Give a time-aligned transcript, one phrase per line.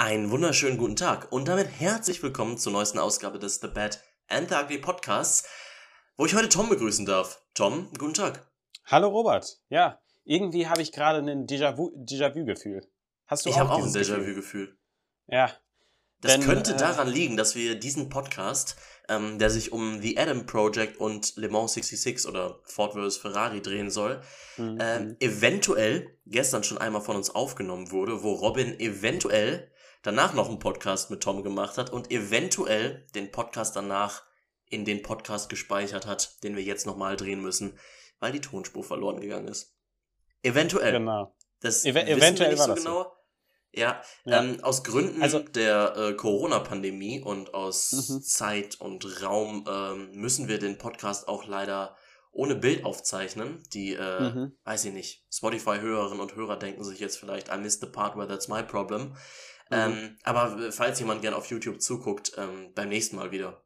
[0.00, 4.48] Einen wunderschönen guten Tag und damit herzlich willkommen zur neuesten Ausgabe des The Bad and
[4.48, 5.46] the Ugly Podcasts,
[6.16, 7.42] wo ich heute Tom begrüßen darf.
[7.52, 8.50] Tom, guten Tag.
[8.86, 9.60] Hallo Robert.
[9.68, 12.88] Ja, irgendwie habe ich gerade ein Déjà-vu-Gefühl.
[13.26, 14.74] Hast du ich habe auch ein Déjà-vu-Gefühl.
[15.26, 15.52] Ja.
[16.22, 18.76] Das denn, könnte äh, daran liegen, dass wir diesen Podcast,
[19.10, 23.18] ähm, der sich um The Adam Project und Le Mans 66 oder Ford vs.
[23.18, 24.22] Ferrari drehen soll,
[24.56, 24.80] mhm.
[24.80, 29.69] äh, eventuell gestern schon einmal von uns aufgenommen wurde, wo Robin eventuell
[30.02, 34.22] danach noch einen Podcast mit Tom gemacht hat und eventuell den Podcast danach
[34.68, 37.78] in den Podcast gespeichert hat, den wir jetzt nochmal drehen müssen,
[38.20, 39.74] weil die Tonspur verloren gegangen ist.
[40.42, 40.92] Eventuell.
[40.92, 41.34] Genau.
[41.60, 43.02] Das Ev eventuell wir nicht so genau.
[43.02, 43.12] So.
[43.72, 44.42] Ja, ja.
[44.42, 48.22] Ähm, aus Gründen also, der äh, Corona-Pandemie und aus mhm.
[48.22, 51.96] Zeit und Raum ähm, müssen wir den Podcast auch leider
[52.32, 53.62] ohne Bild aufzeichnen.
[53.72, 54.56] Die, äh, mhm.
[54.64, 58.26] weiß ich nicht, Spotify-Hörerinnen und Hörer denken sich jetzt vielleicht, I missed the part where
[58.26, 59.14] that's my problem.
[59.70, 59.76] Mhm.
[59.76, 63.62] Ähm, aber falls jemand gern auf YouTube zuguckt, ähm, beim nächsten Mal wieder.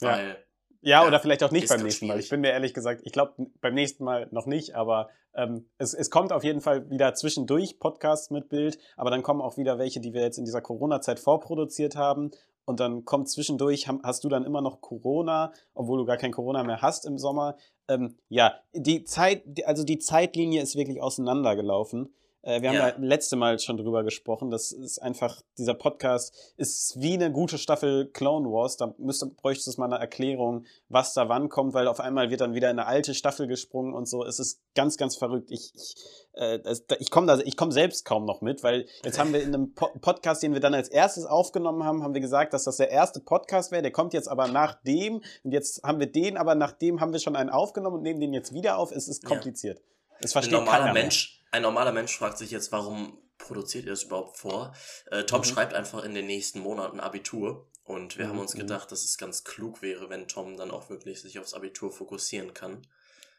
[0.00, 0.44] Weil,
[0.80, 1.00] ja.
[1.02, 2.18] ja, oder vielleicht auch nicht beim nächsten Mal.
[2.18, 5.94] Ich bin mir ehrlich gesagt, ich glaube beim nächsten Mal noch nicht, aber ähm, es,
[5.94, 9.78] es kommt auf jeden Fall wieder zwischendurch Podcasts mit Bild, aber dann kommen auch wieder
[9.78, 12.30] welche, die wir jetzt in dieser Corona-Zeit vorproduziert haben.
[12.64, 16.64] Und dann kommt zwischendurch, hast du dann immer noch Corona, obwohl du gar kein Corona
[16.64, 17.56] mehr hast im Sommer.
[17.86, 22.12] Ähm, ja, die Zeit, also die Zeitlinie ist wirklich auseinandergelaufen.
[22.46, 22.88] Äh, wir haben ja.
[22.90, 24.50] ja letzte Mal schon drüber gesprochen.
[24.50, 28.76] Das ist einfach, dieser Podcast ist wie eine gute Staffel Clone Wars.
[28.76, 32.40] Da müsste, bräuchte es mal eine Erklärung, was da wann kommt, weil auf einmal wird
[32.40, 34.24] dann wieder in eine alte Staffel gesprungen und so.
[34.24, 35.50] Es ist ganz, ganz verrückt.
[35.50, 35.94] Ich, ich,
[36.34, 36.60] äh,
[37.00, 40.42] ich komme komme selbst kaum noch mit, weil jetzt haben wir in einem po Podcast,
[40.42, 43.72] den wir dann als erstes aufgenommen haben, haben wir gesagt, dass das der erste Podcast
[43.72, 43.82] wäre.
[43.82, 47.12] Der kommt jetzt aber nach dem und jetzt haben wir den, aber nach dem haben
[47.12, 48.92] wir schon einen aufgenommen und nehmen den jetzt wieder auf.
[48.92, 49.78] Es ist kompliziert.
[49.78, 49.84] Ja.
[50.20, 54.04] Es versteht ein normaler Mensch, ein normaler Mensch fragt sich jetzt, warum produziert ihr das
[54.04, 54.74] überhaupt vor?
[55.10, 55.44] Äh, Tom mhm.
[55.44, 58.30] schreibt einfach in den nächsten Monaten Abitur und wir mhm.
[58.30, 58.60] haben uns mhm.
[58.60, 62.54] gedacht, dass es ganz klug wäre, wenn Tom dann auch wirklich sich aufs Abitur fokussieren
[62.54, 62.86] kann.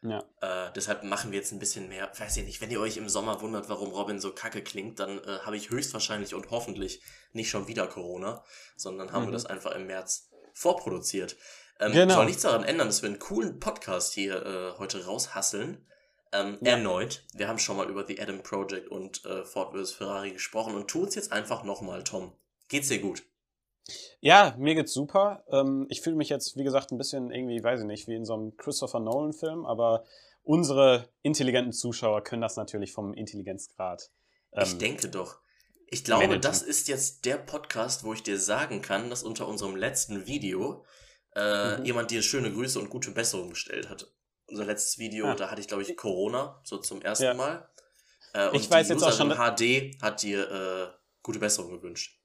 [0.01, 0.23] Ja.
[0.41, 2.11] Äh, deshalb machen wir jetzt ein bisschen mehr.
[2.17, 5.19] Weiß ich nicht, wenn ihr euch im Sommer wundert, warum Robin so kacke klingt, dann
[5.19, 7.01] äh, habe ich höchstwahrscheinlich und hoffentlich
[7.33, 8.43] nicht schon wieder Corona,
[8.75, 9.27] sondern haben mhm.
[9.27, 11.35] wir das einfach im März vorproduziert.
[11.79, 12.15] Ähm, genau.
[12.15, 15.85] Soll nichts daran ändern, dass wir einen coolen Podcast hier äh, heute raushasseln.
[16.33, 16.73] Ähm, ja.
[16.73, 17.23] Erneut.
[17.33, 19.91] Wir haben schon mal über The Adam Project und äh, Ford vs.
[19.93, 22.33] Ferrari gesprochen und tun's jetzt einfach nochmal, Tom.
[22.67, 23.23] Geht's dir gut?
[24.19, 25.43] Ja, mir geht's super.
[25.49, 28.25] Ähm, ich fühle mich jetzt, wie gesagt, ein bisschen irgendwie, weiß ich nicht, wie in
[28.25, 30.03] so einem Christopher Nolan-Film, aber
[30.43, 34.11] unsere intelligenten Zuschauer können das natürlich vom Intelligenzgrad.
[34.53, 35.39] Ähm, ich denke doch.
[35.89, 36.41] Ich glaube, managen.
[36.41, 40.83] das ist jetzt der Podcast, wo ich dir sagen kann, dass unter unserem letzten Video
[41.33, 41.85] äh, mhm.
[41.85, 44.11] jemand dir schöne Grüße und gute Besserung bestellt hat
[44.47, 45.35] unser letztes Video, ah.
[45.35, 47.33] da hatte ich, glaube ich, Corona, so zum ersten ja.
[47.33, 47.69] Mal.
[48.33, 49.29] Äh, und ich weiß jetzt auch schon.
[49.31, 52.19] HD hat dir äh, gute Besserung gewünscht.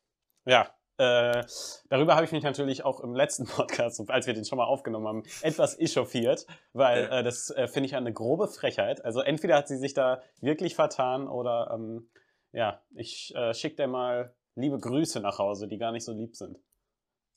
[0.44, 1.44] Ja, äh,
[1.88, 5.06] darüber habe ich mich natürlich auch im letzten Podcast, als wir den schon mal aufgenommen
[5.08, 7.20] haben, etwas echauffiert, weil ja.
[7.20, 9.04] äh, das äh, finde ich eine grobe Frechheit.
[9.04, 12.10] Also entweder hat sie sich da wirklich vertan oder ähm,
[12.52, 16.36] ja, ich äh, schicke dir mal liebe Grüße nach Hause, die gar nicht so lieb
[16.36, 16.58] sind.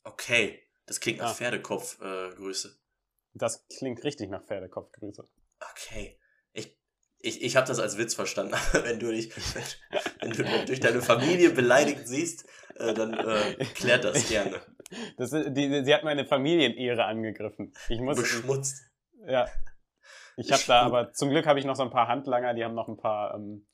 [0.04, 1.34] Okay, das klingt nach ah.
[1.34, 2.76] Pferdekopf-Grüße.
[3.38, 5.24] Das klingt richtig nach Pferdekopfgrüße.
[5.72, 6.18] Okay.
[6.52, 6.76] Ich,
[7.18, 9.30] ich, ich habe das als Witz verstanden, wenn du dich
[10.20, 14.60] wenn du durch deine Familie beleidigt siehst, äh, dann äh, klärt das gerne.
[15.16, 17.72] Das, die, sie hat meine Familienehre angegriffen.
[17.88, 18.82] Ich muss, Beschmutzt.
[19.24, 19.48] Ich, ja.
[20.36, 22.74] Ich habe da aber, zum Glück habe ich noch so ein paar Handlanger, die haben
[22.74, 23.66] noch ein paar, ähm,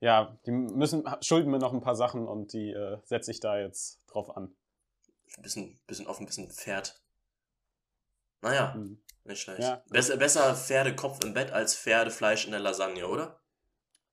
[0.00, 3.58] ja, die müssen, schulden mir noch ein paar Sachen und die äh, setze ich da
[3.58, 4.54] jetzt drauf an.
[5.36, 7.01] Ein bisschen, bisschen auf ein bisschen Pferd
[8.42, 9.02] naja, hm.
[9.24, 9.60] nicht schlecht.
[9.60, 9.82] Ja.
[9.88, 13.40] Besser, besser Pferdekopf im Bett als Pferdefleisch in der Lasagne, oder?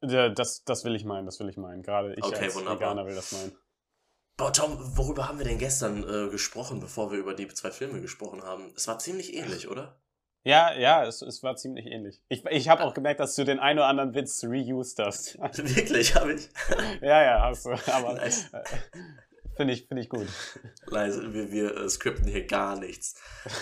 [0.01, 1.83] Ja, das, das will ich meinen, das will ich meinen.
[1.83, 2.79] Gerade ich okay, als wunderbar.
[2.79, 3.57] Veganer will das meinen.
[4.37, 7.99] Boah, Tom, worüber haben wir denn gestern äh, gesprochen, bevor wir über die zwei Filme
[7.99, 8.71] gesprochen haben?
[8.75, 9.99] Es war ziemlich ähnlich, oder?
[10.43, 12.23] Ja, ja, es, es war ziemlich ähnlich.
[12.29, 15.37] Ich, ich habe auch gemerkt, dass du den einen oder anderen Witz reused hast.
[15.57, 16.49] Wirklich, habe ich?
[17.01, 17.71] ja, ja, hast du.
[17.91, 18.49] Aber nice.
[18.53, 18.63] äh,
[19.57, 20.27] finde ich, find ich gut.
[20.85, 23.15] Leise, wir, wir äh, skripten hier gar nichts.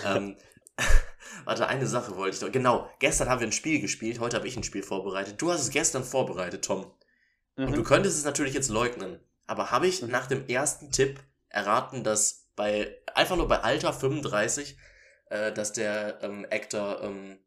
[0.06, 0.36] ähm,
[1.44, 2.52] Warte, eine Sache wollte ich doch.
[2.52, 5.40] Genau, gestern haben wir ein Spiel gespielt, heute habe ich ein Spiel vorbereitet.
[5.40, 6.90] Du hast es gestern vorbereitet, Tom.
[7.56, 7.66] Mhm.
[7.66, 9.20] Und du könntest es natürlich jetzt leugnen.
[9.46, 10.10] Aber habe ich mhm.
[10.10, 14.76] nach dem ersten Tipp erraten, dass bei, einfach nur bei Alter 35,
[15.30, 17.38] äh, dass der ähm, Actor ähm,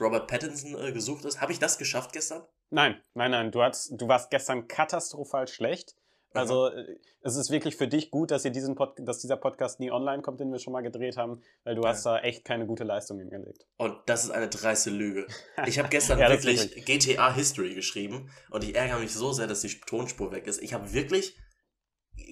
[0.00, 1.40] Robert Pattinson äh, gesucht ist?
[1.40, 2.42] Habe ich das geschafft gestern?
[2.70, 3.52] Nein, nein, nein.
[3.52, 5.94] Du, hast, du warst gestern katastrophal schlecht.
[6.36, 9.80] Also äh, es ist wirklich für dich gut, dass, ihr diesen Pod dass dieser Podcast
[9.80, 11.88] nie online kommt, den wir schon mal gedreht haben, weil du ja.
[11.88, 13.66] hast da echt keine gute Leistung hingelegt.
[13.76, 15.26] Und das ist eine dreiste Lüge.
[15.66, 19.62] Ich habe gestern ja, wirklich GTA History geschrieben und ich ärgere mich so sehr, dass
[19.62, 20.62] die Tonspur weg ist.
[20.62, 21.36] Ich habe wirklich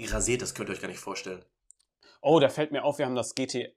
[0.09, 1.45] rasiert, das könnt ihr euch gar nicht vorstellen.
[2.21, 3.69] Oh, da fällt mir auf, wir haben das GTA.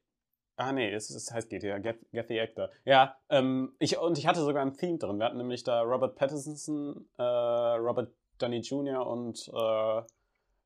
[0.58, 2.70] Ah, nee, es, es heißt GTA, Get, Get the Actor.
[2.84, 5.20] Ja, ähm, ich, und ich hatte sogar ein Theme drin.
[5.20, 9.06] Wir hatten nämlich da Robert Pattinson, äh, Robert Downey Jr.
[9.06, 10.02] und äh,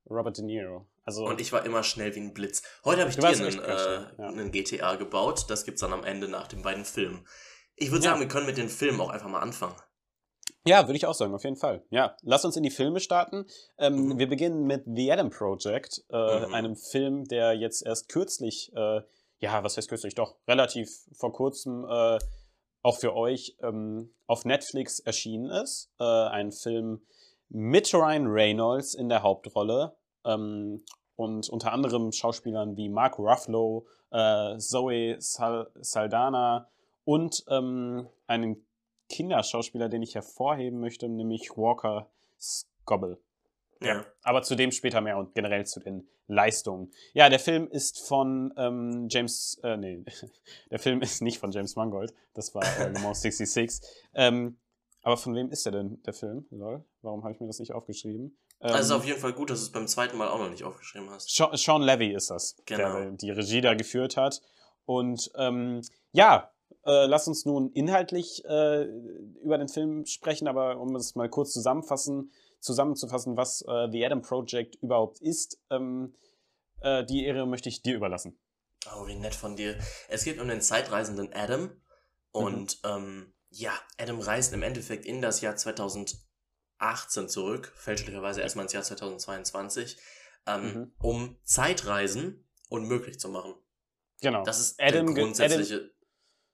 [0.08, 0.86] Robert De Niro.
[1.04, 2.62] Also, und ich war immer schnell wie ein Blitz.
[2.84, 4.28] Heute habe ich dir einen, äh, ja.
[4.28, 5.46] einen, GTA gebaut.
[5.48, 7.26] Das gibt es dann am Ende nach den beiden Filmen.
[7.76, 8.26] Ich würde sagen, ja.
[8.26, 9.74] wir können mit den Filmen auch einfach mal anfangen.
[10.64, 11.84] Ja, würde ich auch sagen, auf jeden Fall.
[11.90, 13.46] Ja, lass uns in die Filme starten.
[13.78, 14.18] Ähm, mhm.
[14.18, 16.54] Wir beginnen mit The Adam Project, äh, mhm.
[16.54, 19.00] einem Film, der jetzt erst kürzlich, äh,
[19.40, 22.18] ja, was heißt kürzlich, doch relativ vor kurzem äh,
[22.82, 25.90] auch für euch ähm, auf Netflix erschienen ist.
[25.98, 27.02] Äh, ein Film
[27.52, 29.94] mit Ryan Reynolds in der Hauptrolle
[30.24, 30.82] ähm,
[31.16, 36.68] und unter anderem Schauspielern wie Mark Ruffalo, äh, Zoe Sal Saldana
[37.04, 38.64] und ähm, einen
[39.10, 42.08] Kinderschauspieler, den ich hervorheben möchte, nämlich Walker
[42.40, 43.18] Scobble.
[43.82, 44.06] Ja.
[44.22, 46.90] Aber zu dem später mehr und generell zu den Leistungen.
[47.12, 50.04] Ja, der Film ist von ähm, James, äh, nee,
[50.70, 53.86] der Film ist nicht von James Mangold, das war äh, Le Mans 66.
[54.14, 54.56] Ähm,
[55.02, 56.46] aber von wem ist der denn, der Film?
[56.50, 56.84] Lol.
[57.02, 58.38] Warum habe ich mir das nicht aufgeschrieben?
[58.60, 60.64] Ähm, also auf jeden Fall gut, dass du es beim zweiten Mal auch noch nicht
[60.64, 61.28] aufgeschrieben hast.
[61.34, 62.94] Sean, Sean Levy ist das, genau.
[62.94, 64.40] der die Regie da geführt hat.
[64.84, 65.82] Und ähm,
[66.12, 66.50] ja,
[66.84, 68.84] äh, lass uns nun inhaltlich äh,
[69.42, 74.22] über den Film sprechen, aber um es mal kurz zusammenfassen, zusammenzufassen, was äh, The Adam
[74.22, 76.14] Project überhaupt ist, ähm,
[76.80, 78.38] äh, die Ehre möchte ich dir überlassen.
[78.94, 79.78] Oh, wie nett von dir.
[80.08, 81.70] Es geht um den zeitreisenden Adam
[82.32, 82.90] und mhm.
[82.90, 88.82] ähm, ja, Adam reist im Endeffekt in das Jahr 2018 zurück, fälschlicherweise erstmal ins Jahr
[88.82, 89.98] 2022,
[90.46, 90.92] ähm, mhm.
[91.00, 93.54] um Zeitreisen unmöglich zu machen.
[94.22, 94.42] Genau.
[94.44, 95.90] Das ist Adam, der grundsätzliche.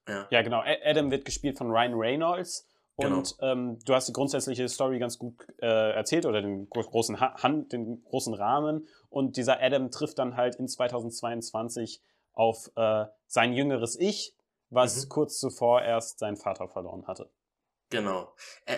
[0.05, 0.27] Adam, ja.
[0.29, 0.61] ja, genau.
[0.83, 2.67] Adam wird gespielt von Ryan Reynolds.
[2.95, 3.51] Und genau.
[3.51, 8.03] ähm, du hast die grundsätzliche Story ganz gut äh, erzählt oder den großen, Hand, den
[8.03, 8.89] großen Rahmen.
[9.09, 12.01] Und dieser Adam trifft dann halt in 2022
[12.33, 14.35] auf äh, sein jüngeres Ich,
[14.69, 15.09] was mhm.
[15.09, 17.31] kurz zuvor erst seinen Vater verloren hatte.
[17.89, 18.33] Genau.
[18.65, 18.77] Äh,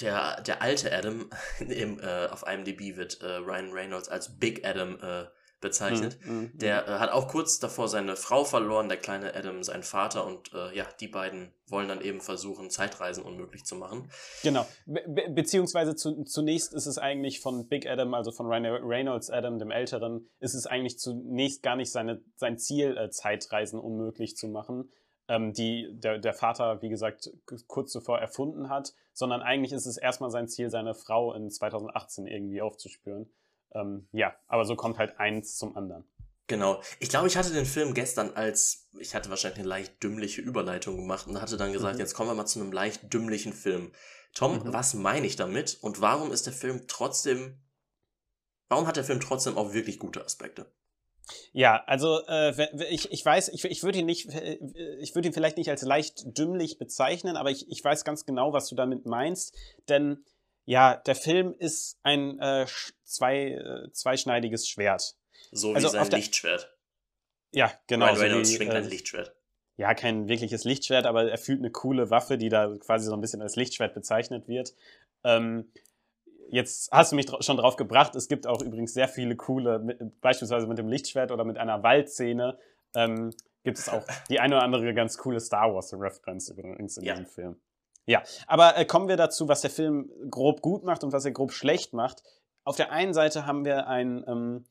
[0.00, 1.30] der, der alte Adam
[1.60, 5.26] im, äh, auf IMDb wird äh, Ryan Reynolds als Big Adam äh,
[5.60, 6.18] bezeichnet.
[6.24, 9.82] Mhm, mhm, der äh, hat auch kurz davor seine Frau verloren, der kleine Adam seinen
[9.82, 14.10] Vater und äh, ja, die beiden wollen dann eben versuchen, Zeitreisen unmöglich zu machen.
[14.42, 19.58] Genau, Be beziehungsweise zu, zunächst ist es eigentlich von Big Adam, also von Reynolds Adam,
[19.58, 24.48] dem Älteren, ist es eigentlich zunächst gar nicht seine, sein Ziel, äh, Zeitreisen unmöglich zu
[24.48, 24.90] machen,
[25.30, 27.30] ähm, die der, der Vater, wie gesagt,
[27.68, 32.26] kurz zuvor erfunden hat, sondern eigentlich ist es erstmal sein Ziel, seine Frau in 2018
[32.26, 33.30] irgendwie aufzuspüren.
[33.72, 36.04] Ähm, ja, aber so kommt halt eins zum anderen.
[36.48, 36.82] Genau.
[36.98, 40.96] Ich glaube, ich hatte den Film gestern als, ich hatte wahrscheinlich eine leicht dümmliche Überleitung
[40.96, 42.00] gemacht und hatte dann gesagt, mhm.
[42.00, 43.92] jetzt kommen wir mal zu einem leicht dümmlichen Film.
[44.34, 44.72] Tom, mhm.
[44.72, 47.60] was meine ich damit und warum ist der Film trotzdem,
[48.68, 50.66] warum hat der Film trotzdem auch wirklich gute Aspekte?
[51.52, 52.52] Ja, also äh,
[52.90, 54.58] ich, ich weiß, ich, ich würde ihn nicht, äh,
[55.00, 58.52] ich würde ihn vielleicht nicht als leicht dümmlich bezeichnen, aber ich, ich weiß ganz genau,
[58.52, 59.56] was du damit meinst,
[59.88, 60.24] denn
[60.64, 62.66] ja, der Film ist ein äh,
[63.04, 65.16] zwei, äh, zweischneidiges Schwert.
[65.50, 66.72] So wie also sein Lichtschwert.
[67.52, 68.06] Ja, genau.
[68.06, 69.34] Ryan Reynolds so schwingt ein äh, Lichtschwert.
[69.76, 73.20] Ja, kein wirkliches Lichtschwert, aber er fühlt eine coole Waffe, die da quasi so ein
[73.20, 74.74] bisschen als Lichtschwert bezeichnet wird.
[75.24, 75.72] Ähm,
[76.50, 78.14] jetzt hast du mich schon drauf gebracht.
[78.14, 81.82] Es gibt auch übrigens sehr viele coole, mit, beispielsweise mit dem Lichtschwert oder mit einer
[81.82, 82.58] Waldszene,
[82.94, 83.30] ähm,
[83.62, 87.14] gibt es auch die eine oder andere ganz coole Star Wars-Referenz übrigens in ja.
[87.14, 87.56] diesem Film.
[88.06, 91.32] Ja, aber äh, kommen wir dazu, was der Film grob gut macht und was er
[91.32, 92.22] grob schlecht macht.
[92.64, 94.64] Auf der einen Seite haben wir ein, ähm,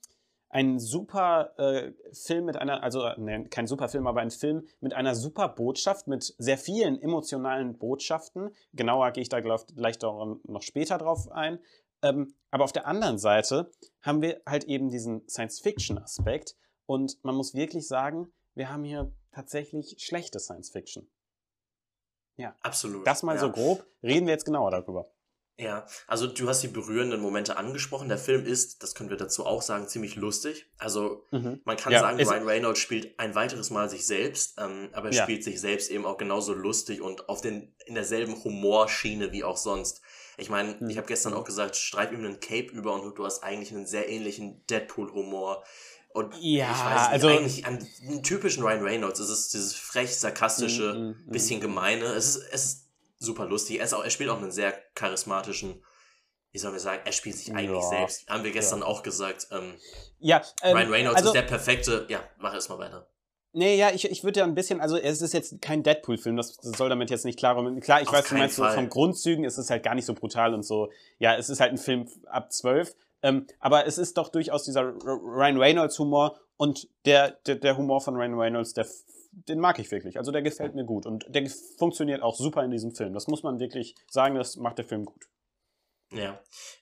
[0.49, 4.93] einen super äh, Film mit einer, also ne, kein super Film, aber ein Film mit
[4.93, 8.49] einer super Botschaft, mit sehr vielen emotionalen Botschaften.
[8.73, 11.59] Genauer gehe ich da gleich noch später drauf ein.
[12.01, 17.53] Ähm, aber auf der anderen Seite haben wir halt eben diesen Science-Fiction-Aspekt und man muss
[17.53, 21.09] wirklich sagen, wir haben hier tatsächlich schlechte Science-Fiction.
[22.37, 22.55] Ja.
[22.61, 23.05] Absolut.
[23.05, 23.41] Das mal ja.
[23.41, 23.85] so grob.
[24.01, 25.11] Reden wir jetzt genauer darüber.
[25.59, 28.07] Ja, also du hast die berührenden Momente angesprochen.
[28.07, 30.67] Der Film ist, das können wir dazu auch sagen, ziemlich lustig.
[30.77, 31.59] Also mhm.
[31.65, 35.15] man kann ja, sagen, Ryan Reynolds spielt ein weiteres Mal sich selbst, ähm, aber er
[35.15, 35.23] ja.
[35.23, 39.57] spielt sich selbst eben auch genauso lustig und auf den in derselben Humorschiene wie auch
[39.57, 40.01] sonst.
[40.37, 40.89] Ich meine, mhm.
[40.89, 43.85] ich habe gestern auch gesagt, streib ihm einen Cape über und du hast eigentlich einen
[43.85, 45.61] sehr ähnlichen Deadpool-Humor.
[46.11, 50.15] Und ja, ich weiß nicht, also eigentlich an typischen Ryan Reynolds ist es dieses frech,
[50.15, 52.05] sarkastische, mm, mm, bisschen gemeine.
[52.05, 52.88] Es ist, es ist
[53.19, 53.79] super lustig.
[53.79, 55.83] Er, ist auch, er spielt auch einen sehr charismatischen,
[56.51, 58.27] wie sollen wir sagen, er spielt sich eigentlich ja, selbst.
[58.27, 58.85] Haben wir gestern ja.
[58.85, 59.47] auch gesagt.
[59.51, 59.75] Ähm,
[60.19, 62.05] ja, ähm, Ryan Reynolds also, ist der perfekte.
[62.09, 63.07] Ja, mach erst mal weiter.
[63.51, 66.55] Nee, ja, ich, ich würde ja ein bisschen, also es ist jetzt kein Deadpool-Film, das,
[66.57, 69.43] das soll damit jetzt nicht klar Klar, ich Auf weiß, du meinst, so vom Grundzügen
[69.43, 70.91] ist es halt gar nicht so brutal und so.
[71.17, 74.83] Ja, es ist halt ein Film ab zwölf, Ähm, aber es ist doch durchaus dieser
[74.83, 78.85] Ryan Reynolds Humor und der, der, der Humor von Ryan Reynolds, der,
[79.31, 80.17] den mag ich wirklich.
[80.17, 83.13] Also der gefällt mir gut und der funktioniert auch super in diesem Film.
[83.13, 85.29] Das muss man wirklich sagen, das macht der Film gut.
[86.11, 86.41] Ja.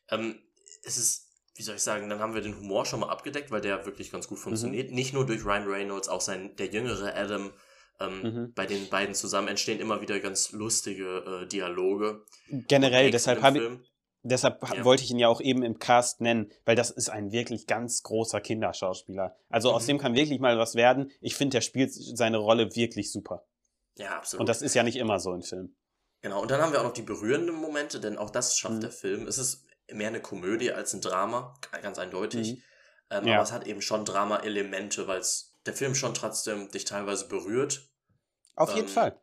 [0.10, 0.40] Ähm,
[0.84, 3.62] es ist, wie soll ich sagen, dann haben wir den Humor schon mal abgedeckt, weil
[3.62, 4.90] der wirklich ganz gut funktioniert.
[4.90, 4.96] Mhm.
[4.96, 7.52] Nicht nur durch Ryan Reynolds, auch sein, der jüngere Adam.
[8.00, 8.54] Ähm, mhm.
[8.54, 12.24] Bei den beiden zusammen entstehen immer wieder ganz lustige äh, Dialoge.
[12.50, 13.90] Generell, deshalb habe ich,
[14.28, 14.84] deshalb ja.
[14.84, 18.04] wollte ich ihn ja auch eben im Cast nennen, weil das ist ein wirklich ganz
[18.04, 19.36] großer Kinderschauspieler.
[19.50, 19.76] Also mhm.
[19.76, 21.12] aus dem kann wirklich mal was werden.
[21.22, 23.46] Ich finde, der spielt seine Rolle wirklich super.
[23.96, 24.42] Ja, absolut.
[24.42, 25.76] Und das ist ja nicht immer so im Film.
[26.22, 28.82] Genau, und dann haben wir auch noch die berührenden Momente, denn auch das schafft mhm.
[28.82, 29.28] der Film.
[29.28, 32.54] Es ist mehr eine Komödie als ein Drama, ganz eindeutig.
[32.54, 32.64] Mhm.
[33.10, 33.36] Ähm, ja.
[33.36, 35.22] Aber es hat eben schon Drama-Elemente, weil
[35.66, 37.90] der Film schon trotzdem dich teilweise berührt.
[38.56, 39.20] Auf ähm, jeden Fall.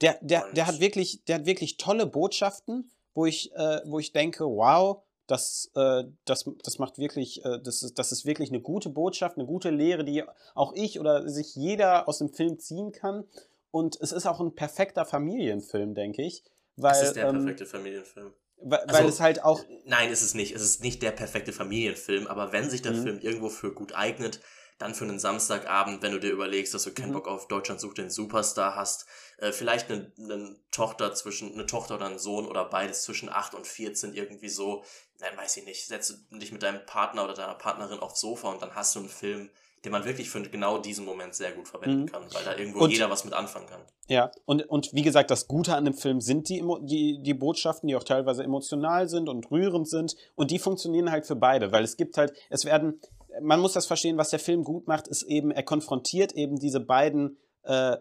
[0.00, 4.12] Der, der, der, hat wirklich, der hat wirklich tolle Botschaften, wo ich, äh, wo ich
[4.12, 8.60] denke, wow, das, äh, das, das macht wirklich, äh, das, ist, das ist wirklich eine
[8.60, 10.22] gute Botschaft, eine gute Lehre, die
[10.54, 13.24] auch ich oder sich jeder aus dem Film ziehen kann.
[13.70, 16.44] Und es ist auch ein perfekter Familienfilm, denke ich.
[16.76, 18.32] Weil, es ist der ähm, perfekte Familienfilm.
[18.60, 19.64] Weil, also, weil, es halt auch.
[19.84, 20.54] Nein, ist es nicht.
[20.54, 23.02] Es ist nicht der perfekte Familienfilm, aber wenn sich der mhm.
[23.02, 24.40] Film irgendwo für gut eignet,
[24.78, 27.14] dann für einen Samstagabend, wenn du dir überlegst, dass du keinen mhm.
[27.14, 29.06] Bock auf Deutschland sucht den Superstar hast,
[29.38, 33.54] äh, vielleicht eine, eine, Tochter zwischen, eine Tochter oder einen Sohn oder beides zwischen 8
[33.54, 34.84] und 14 irgendwie so,
[35.18, 38.60] dann weiß ich nicht, setze dich mit deinem Partner oder deiner Partnerin aufs Sofa und
[38.60, 39.50] dann hast du einen Film,
[39.84, 42.06] den man wirklich für genau diesen Moment sehr gut verwenden mhm.
[42.06, 43.80] kann, weil da irgendwo und, jeder was mit anfangen kann.
[44.08, 47.88] Ja, und, und wie gesagt, das Gute an dem Film sind die, die, die Botschaften,
[47.88, 51.84] die auch teilweise emotional sind und rührend sind und die funktionieren halt für beide, weil
[51.84, 53.00] es gibt halt, es werden,
[53.40, 56.80] man muss das verstehen, was der Film gut macht, ist eben, er konfrontiert eben diese
[56.80, 57.96] beiden äh,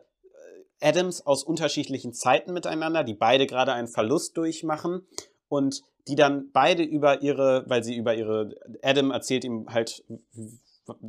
[0.82, 5.08] Adams aus unterschiedlichen Zeiten miteinander, die beide gerade einen Verlust durchmachen
[5.48, 10.04] und die dann beide über ihre, weil sie über ihre, Adam erzählt ihm halt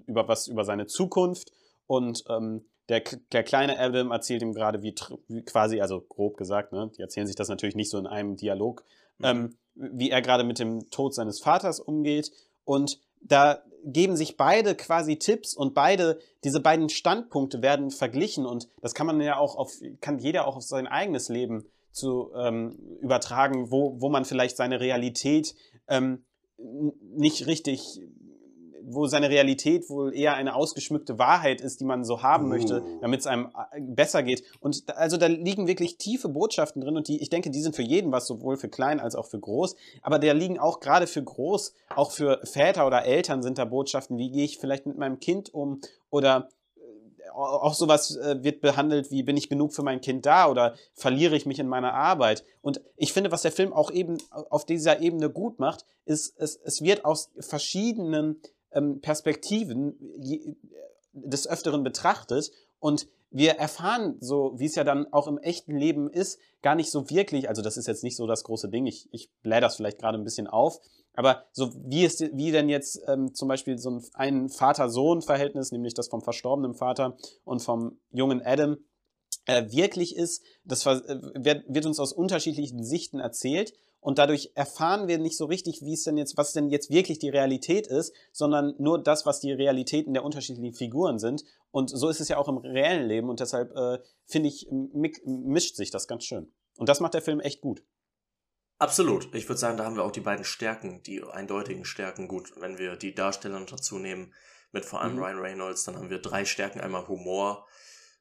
[0.06, 1.50] über was über seine Zukunft
[1.86, 3.02] und ähm, der,
[3.32, 4.94] der kleine Adam erzählt ihm gerade, wie,
[5.28, 8.36] wie, quasi, also grob gesagt, ne, die erzählen sich das natürlich nicht so in einem
[8.36, 8.84] Dialog,
[9.18, 9.24] mhm.
[9.24, 12.30] ähm, wie er gerade mit dem Tod seines Vaters umgeht.
[12.64, 18.68] Und da geben sich beide quasi Tipps und beide, diese beiden Standpunkte werden verglichen und
[18.80, 22.76] das kann man ja auch auf, kann jeder auch auf sein eigenes Leben zu ähm,
[23.00, 25.54] übertragen, wo, wo man vielleicht seine Realität
[25.88, 26.24] ähm,
[26.58, 28.00] nicht richtig
[28.86, 32.98] wo seine Realität wohl eher eine ausgeschmückte Wahrheit ist, die man so haben möchte, oh.
[33.00, 34.42] damit es einem äh, besser geht.
[34.60, 37.76] Und da, also da liegen wirklich tiefe Botschaften drin und die, ich denke, die sind
[37.76, 39.76] für jeden was, sowohl für klein als auch für groß.
[40.02, 44.18] Aber da liegen auch gerade für groß, auch für Väter oder Eltern sind da Botschaften,
[44.18, 49.10] wie gehe ich vielleicht mit meinem Kind um oder äh, auch sowas äh, wird behandelt,
[49.10, 52.44] wie bin ich genug für mein Kind da oder verliere ich mich in meiner Arbeit.
[52.62, 56.56] Und ich finde, was der Film auch eben auf dieser Ebene gut macht, ist, es,
[56.62, 58.40] es wird aus verschiedenen
[58.74, 60.56] ähm, Perspektiven je,
[61.12, 62.50] des Öfteren betrachtet.
[62.78, 66.90] Und wir erfahren so, wie es ja dann auch im echten Leben ist, gar nicht
[66.90, 69.76] so wirklich, also das ist jetzt nicht so das große Ding, ich, ich blähe das
[69.76, 70.80] vielleicht gerade ein bisschen auf,
[71.14, 75.94] aber so wie es, wie denn jetzt ähm, zum Beispiel so ein, ein Vater-Sohn-Verhältnis, nämlich
[75.94, 78.78] das vom verstorbenen Vater und vom jungen Adam,
[79.46, 81.00] äh, wirklich ist, das äh,
[81.34, 85.94] wird, wird uns aus unterschiedlichen Sichten erzählt und dadurch erfahren wir nicht so richtig, wie
[85.94, 89.50] es denn jetzt, was denn jetzt wirklich die Realität ist, sondern nur das, was die
[89.50, 91.42] Realitäten der unterschiedlichen Figuren sind.
[91.70, 95.76] Und so ist es ja auch im reellen Leben und deshalb äh, finde ich, mischt
[95.76, 96.52] sich das ganz schön.
[96.76, 97.82] Und das macht der Film echt gut.
[98.76, 99.34] Absolut.
[99.34, 102.28] Ich würde sagen, da haben wir auch die beiden Stärken, die eindeutigen Stärken.
[102.28, 104.34] Gut, wenn wir die Darsteller noch dazu nehmen,
[104.70, 105.22] mit vor allem mhm.
[105.22, 106.80] Ryan Reynolds, dann haben wir drei Stärken.
[106.80, 107.66] Einmal Humor,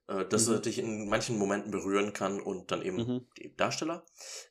[0.07, 0.53] äh, dass mhm.
[0.53, 3.27] er dich in manchen Momenten berühren kann und dann eben mhm.
[3.37, 4.05] die Darsteller.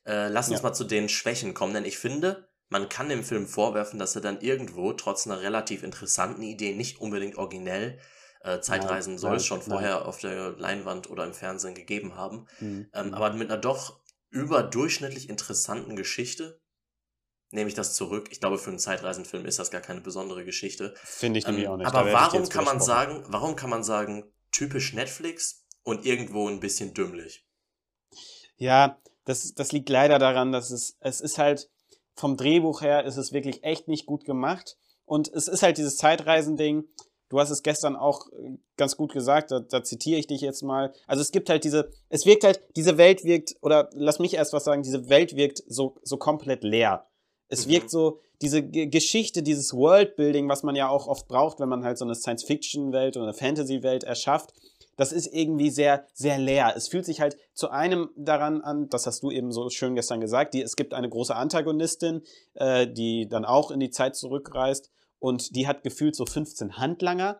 [0.05, 0.63] Äh, lass uns ja.
[0.63, 4.21] mal zu den Schwächen kommen, denn ich finde, man kann dem Film vorwerfen, dass er
[4.21, 7.99] dann irgendwo trotz einer relativ interessanten Idee, nicht unbedingt originell,
[8.41, 10.03] äh, Zeitreisen ja, soll es schon vorher nein.
[10.03, 12.89] auf der Leinwand oder im Fernsehen gegeben haben, mhm.
[12.93, 13.13] ähm, mhm.
[13.13, 16.59] aber mit einer doch überdurchschnittlich interessanten Geschichte,
[17.51, 18.29] nehme ich das zurück.
[18.31, 20.95] Ich glaube, für einen Zeitreisenfilm ist das gar keine besondere Geschichte.
[21.03, 21.87] Finde ich nämlich ähm, auch nicht.
[21.87, 26.93] Aber warum kann man sagen, warum kann man sagen, typisch Netflix und irgendwo ein bisschen
[26.93, 27.45] dümmlich.
[28.55, 31.69] Ja, das, das liegt leider daran, dass es, es ist halt
[32.15, 34.77] vom Drehbuch her ist es wirklich echt nicht gut gemacht.
[35.05, 36.85] Und es ist halt dieses Zeitreisending.
[37.29, 40.61] Du hast es gestern auch äh, ganz gut gesagt, da, da zitiere ich dich jetzt
[40.61, 40.93] mal.
[41.07, 44.53] Also es gibt halt diese, es wirkt halt, diese Welt wirkt, oder lass mich erst
[44.53, 47.07] was sagen, diese Welt wirkt so, so komplett leer.
[47.53, 47.71] Es mhm.
[47.71, 51.83] wirkt so, diese G Geschichte, dieses Worldbuilding, was man ja auch oft braucht, wenn man
[51.83, 54.53] halt so eine Science-Fiction-Welt oder eine Fantasy-Welt erschafft,
[54.97, 56.73] das ist irgendwie sehr, sehr leer.
[56.75, 60.19] Es fühlt sich halt zu einem daran an, das hast du eben so schön gestern
[60.19, 62.21] gesagt, die, es gibt eine große Antagonistin,
[62.55, 67.39] äh, die dann auch in die Zeit zurückreist und die hat gefühlt so 15 Handlanger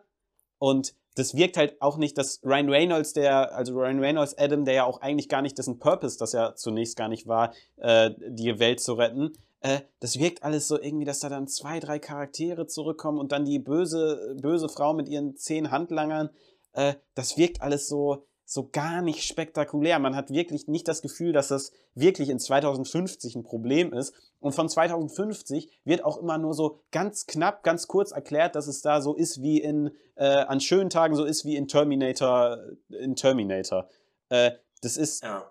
[0.58, 4.74] und das wirkt halt auch nicht, dass Ryan Reynolds, der, also Ryan Reynolds Adam, der
[4.74, 8.58] ja auch eigentlich gar nicht dessen Purpose, das ja zunächst gar nicht war, äh, die
[8.58, 9.32] Welt zu retten,
[9.64, 13.46] äh, das wirkt alles so irgendwie, dass da dann zwei, drei Charaktere zurückkommen und dann
[13.46, 16.28] die böse, böse Frau mit ihren zehn Handlangern.
[16.74, 19.98] Äh, das wirkt alles so, so gar nicht spektakulär.
[19.98, 24.12] Man hat wirklich nicht das Gefühl, dass das wirklich in 2050 ein Problem ist.
[24.38, 28.82] Und von 2050 wird auch immer nur so ganz knapp, ganz kurz erklärt, dass es
[28.82, 32.58] da so ist wie in, äh, an schönen Tagen so ist wie in Terminator,
[32.90, 33.88] in Terminator.
[34.28, 34.50] Äh,
[34.82, 35.50] das ist, ja.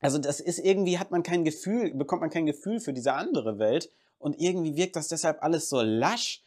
[0.00, 3.58] Also das ist irgendwie, hat man kein Gefühl, bekommt man kein Gefühl für diese andere
[3.58, 3.90] Welt.
[4.18, 6.42] Und irgendwie wirkt das deshalb alles so lasch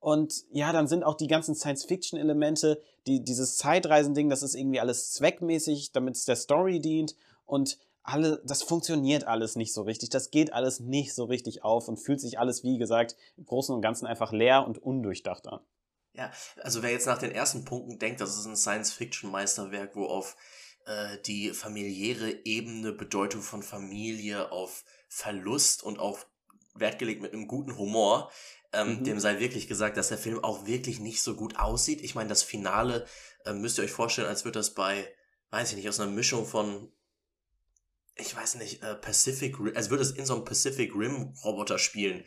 [0.00, 5.12] und ja, dann sind auch die ganzen Science-Fiction-Elemente, die, dieses Zeitreisen-Ding, das ist irgendwie alles
[5.12, 7.16] zweckmäßig, damit es der Story dient.
[7.46, 10.10] Und alle, das funktioniert alles nicht so richtig.
[10.10, 13.74] Das geht alles nicht so richtig auf und fühlt sich alles, wie gesagt, im Großen
[13.74, 15.60] und Ganzen einfach leer und undurchdacht an.
[16.14, 16.30] Ja,
[16.62, 20.36] also wer jetzt nach den ersten Punkten denkt, das ist ein Science-Fiction-Meisterwerk, wo auf
[20.88, 26.18] äh, die familiäre Ebene, Bedeutung von Familie, auf Verlust und auch
[26.74, 28.30] Wert gelegt mit einem guten Humor,
[28.72, 29.04] ähm, mhm.
[29.04, 32.02] Dem sei wirklich gesagt, dass der Film auch wirklich nicht so gut aussieht.
[32.02, 33.06] Ich meine, das Finale
[33.44, 35.10] äh, müsst ihr euch vorstellen, als würde das bei,
[35.50, 36.92] weiß ich nicht, aus einer Mischung von,
[38.16, 41.78] ich weiß nicht, äh, Pacific Rim, als würde es in so einem Pacific Rim Roboter
[41.78, 42.24] spielen.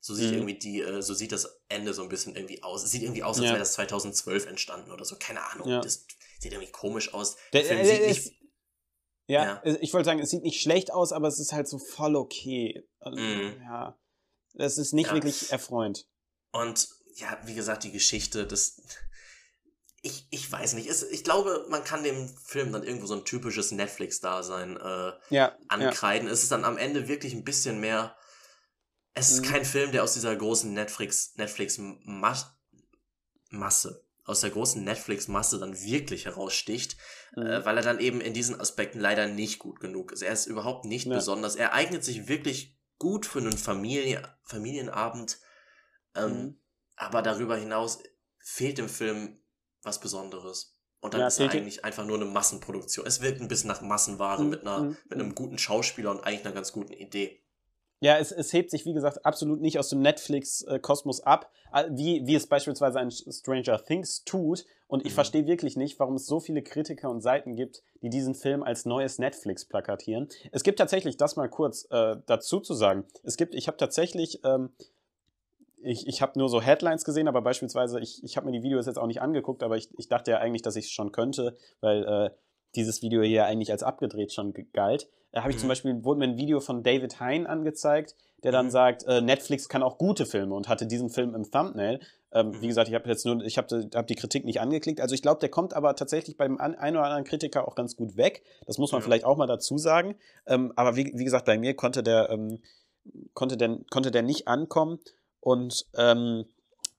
[0.00, 0.38] So sieht mhm.
[0.38, 2.82] irgendwie die, äh, so sieht das Ende so ein bisschen irgendwie aus.
[2.84, 3.50] Es sieht irgendwie aus, als ja.
[3.50, 5.16] wäre das 2012 entstanden oder so.
[5.18, 5.68] Keine Ahnung.
[5.68, 5.80] Ja.
[5.80, 6.06] Das
[6.42, 7.36] sieht irgendwie komisch aus.
[7.52, 8.42] Der, der Film äh, sieht nicht.
[9.28, 11.78] Ja, ja, ich wollte sagen, es sieht nicht schlecht aus, aber es ist halt so
[11.78, 12.86] voll okay.
[12.98, 13.60] Also, mhm.
[13.62, 13.98] Ja.
[14.54, 15.14] Das ist nicht ja.
[15.14, 16.06] wirklich erfreuend.
[16.50, 18.82] Und ja, wie gesagt, die Geschichte, das.
[20.04, 20.88] Ich, ich weiß nicht.
[20.88, 25.56] Es, ich glaube, man kann dem Film dann irgendwo so ein typisches Netflix-Dasein äh, ja,
[25.68, 26.26] ankreiden.
[26.26, 28.16] Es ist dann am Ende wirklich ein bisschen mehr.
[29.14, 29.50] Es ist mhm.
[29.50, 32.56] kein Film, der aus dieser großen Netflix, Netflix-Masse,
[34.24, 36.96] aus der großen Netflix-Masse dann wirklich heraussticht,
[37.36, 37.46] äh, mhm.
[37.46, 40.22] äh, weil er dann eben in diesen Aspekten leider nicht gut genug ist.
[40.22, 41.14] Er ist überhaupt nicht ja.
[41.14, 41.56] besonders.
[41.56, 45.40] Er eignet sich wirklich gut für einen Familie, Familienabend.
[46.14, 46.60] Ähm, mhm.
[46.96, 48.02] Aber darüber hinaus
[48.38, 49.40] fehlt dem Film
[49.82, 50.78] was Besonderes.
[51.00, 53.04] Und dann ja, ist er eigentlich einfach nur eine Massenproduktion.
[53.04, 54.50] Es wirkt ein bisschen nach Massenware mhm.
[54.50, 54.96] mit, einer, mhm.
[55.08, 57.41] mit einem guten Schauspieler und eigentlich einer ganz guten Idee.
[58.02, 61.52] Ja, es, es hebt sich, wie gesagt, absolut nicht aus dem Netflix-Kosmos ab,
[61.90, 64.66] wie, wie es beispielsweise ein Stranger Things tut.
[64.88, 65.14] Und ich mhm.
[65.14, 68.86] verstehe wirklich nicht, warum es so viele Kritiker und Seiten gibt, die diesen Film als
[68.86, 70.28] neues Netflix plakatieren.
[70.50, 74.40] Es gibt tatsächlich, das mal kurz äh, dazu zu sagen, es gibt, ich habe tatsächlich,
[74.42, 74.70] ähm,
[75.80, 78.86] ich, ich habe nur so Headlines gesehen, aber beispielsweise, ich, ich habe mir die Videos
[78.86, 81.56] jetzt auch nicht angeguckt, aber ich, ich dachte ja eigentlich, dass ich es schon könnte,
[81.80, 82.30] weil äh,
[82.74, 85.08] dieses Video hier eigentlich als abgedreht schon galt.
[85.32, 85.60] Da habe ich mhm.
[85.60, 88.70] zum Beispiel, wurde mir ein Video von David Hein angezeigt, der dann mhm.
[88.70, 92.00] sagt, äh, Netflix kann auch gute Filme und hatte diesen Film im Thumbnail.
[92.32, 92.60] Ähm, mhm.
[92.60, 95.00] Wie gesagt, ich habe jetzt nur, ich habe hab die Kritik nicht angeklickt.
[95.00, 98.16] Also ich glaube, der kommt aber tatsächlich beim einen oder anderen Kritiker auch ganz gut
[98.16, 98.42] weg.
[98.66, 99.04] Das muss man ja.
[99.04, 100.16] vielleicht auch mal dazu sagen.
[100.46, 102.60] Ähm, aber wie, wie, gesagt, bei mir konnte der, ähm,
[103.34, 105.00] konnte der, konnte der nicht ankommen.
[105.40, 106.44] Und ähm,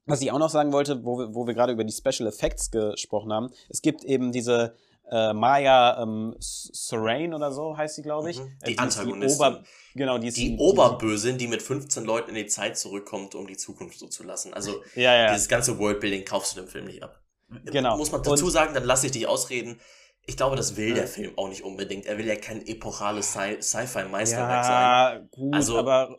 [0.05, 2.71] was ich auch noch sagen wollte, wo wir, wo wir gerade über die Special Effects
[2.71, 4.75] gesprochen haben, es gibt eben diese
[5.11, 8.39] äh, Maya ähm, Serene oder so heißt sie, glaube ich.
[8.39, 8.57] Mhm.
[8.65, 9.37] Die, äh, die Antagonistin.
[9.37, 9.63] Die Ober,
[9.95, 13.57] genau, die, die, die Oberbösin, die mit 15 Leuten in die Zeit zurückkommt, um die
[13.57, 14.53] Zukunft so zu lassen.
[14.53, 15.33] Also ja, ja.
[15.33, 17.21] dieses ganze Worldbuilding kaufst du dem Film nicht ab.
[17.65, 17.97] Genau.
[17.97, 19.79] Muss man dazu sagen, dann lasse ich dich ausreden.
[20.25, 22.05] Ich glaube, das will der Film auch nicht unbedingt.
[22.05, 25.29] Er will ja kein epochales Sci-Fi-Meisterwerk ja, sein.
[25.31, 26.17] Gut, also, aber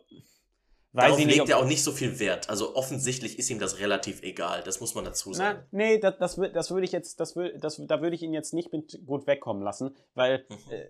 [0.95, 2.49] Weiß Darauf nicht, legt er auch nicht so viel Wert.
[2.49, 4.63] Also offensichtlich ist ihm das relativ egal.
[4.63, 5.59] Das muss man dazu sagen.
[5.71, 8.53] Na, nee, das, das, das würde ich jetzt, das, das, da würde ich ihn jetzt
[8.53, 10.71] nicht mit gut wegkommen lassen, weil mhm.
[10.71, 10.85] äh,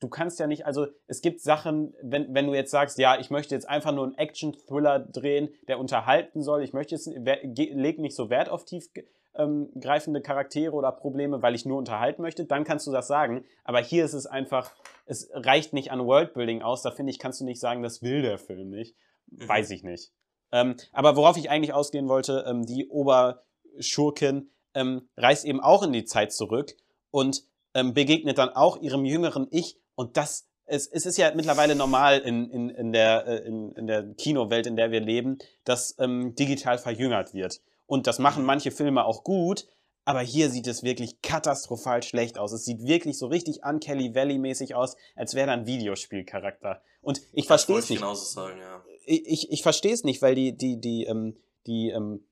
[0.00, 3.30] du kannst ja nicht, also es gibt Sachen, wenn, wenn du jetzt sagst, ja, ich
[3.30, 8.14] möchte jetzt einfach nur einen Action-Thriller drehen, der unterhalten soll, ich möchte jetzt, leg nicht
[8.14, 12.86] so Wert auf tiefgreifende ähm, Charaktere oder Probleme, weil ich nur unterhalten möchte, dann kannst
[12.86, 13.46] du das sagen.
[13.64, 14.72] Aber hier ist es einfach,
[15.06, 18.20] es reicht nicht an Worldbuilding aus, da finde ich, kannst du nicht sagen, das will
[18.20, 18.94] der Film nicht.
[19.36, 19.48] Mhm.
[19.48, 20.12] Weiß ich nicht.
[20.52, 25.92] Ähm, aber worauf ich eigentlich ausgehen wollte, ähm, die Oberschurkin ähm, reist eben auch in
[25.92, 26.76] die Zeit zurück
[27.10, 29.78] und ähm, begegnet dann auch ihrem jüngeren Ich.
[29.94, 33.86] Und das, es, es ist ja mittlerweile normal in, in, in, der, äh, in, in
[33.86, 37.60] der Kinowelt, in der wir leben, dass ähm, digital verjüngert wird.
[37.86, 38.46] Und das machen mhm.
[38.46, 39.66] manche Filme auch gut,
[40.04, 42.52] aber hier sieht es wirklich katastrophal schlecht aus.
[42.52, 46.82] Es sieht wirklich so richtig Unkelly Valley-mäßig aus, als wäre da ein Videospielcharakter.
[47.00, 48.00] Und ich verstehe es nicht.
[48.00, 51.36] Genauso sagen, ja ich, ich verstehe es nicht, weil die, die, die, ähm,
[51.66, 52.24] die ähm,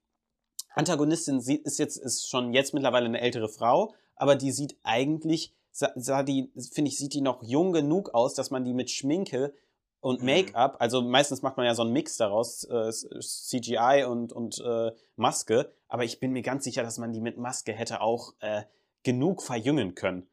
[0.74, 6.22] Antagonistin ist jetzt ist schon jetzt mittlerweile eine ältere Frau, aber die sieht eigentlich, sah
[6.22, 9.52] die, finde ich, sieht die noch jung genug aus, dass man die mit Schminke
[10.00, 10.26] und mhm.
[10.26, 14.92] Make-up, also meistens macht man ja so einen Mix daraus, äh, CGI und, und äh,
[15.16, 18.62] Maske, aber ich bin mir ganz sicher, dass man die mit Maske hätte auch äh,
[19.02, 20.28] genug verjüngen können.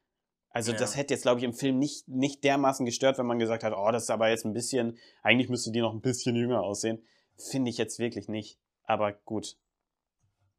[0.50, 0.78] Also ja.
[0.78, 3.74] das hätte jetzt, glaube ich, im Film nicht, nicht dermaßen gestört, wenn man gesagt hat,
[3.76, 7.02] oh, das ist aber jetzt ein bisschen, eigentlich müsste die noch ein bisschen jünger aussehen.
[7.36, 8.58] Finde ich jetzt wirklich nicht.
[8.84, 9.56] Aber gut.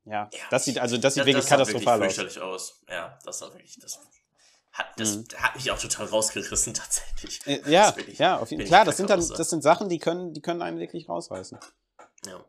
[0.05, 2.37] Ja, ja das sieht also das sieht das, wirklich das katastrophal wirklich aus.
[2.37, 2.81] aus.
[2.87, 3.99] Ja, das war wirklich das
[4.79, 5.25] hat, das mhm.
[5.37, 7.45] hat mich auch total rausgerissen tatsächlich.
[7.45, 8.67] Äh, ja, ich, ja, auf jeden Fall.
[8.67, 11.59] Klar, das sind dann das sind Sachen, die können die können einen wirklich rausreißen.
[12.25, 12.45] Ja.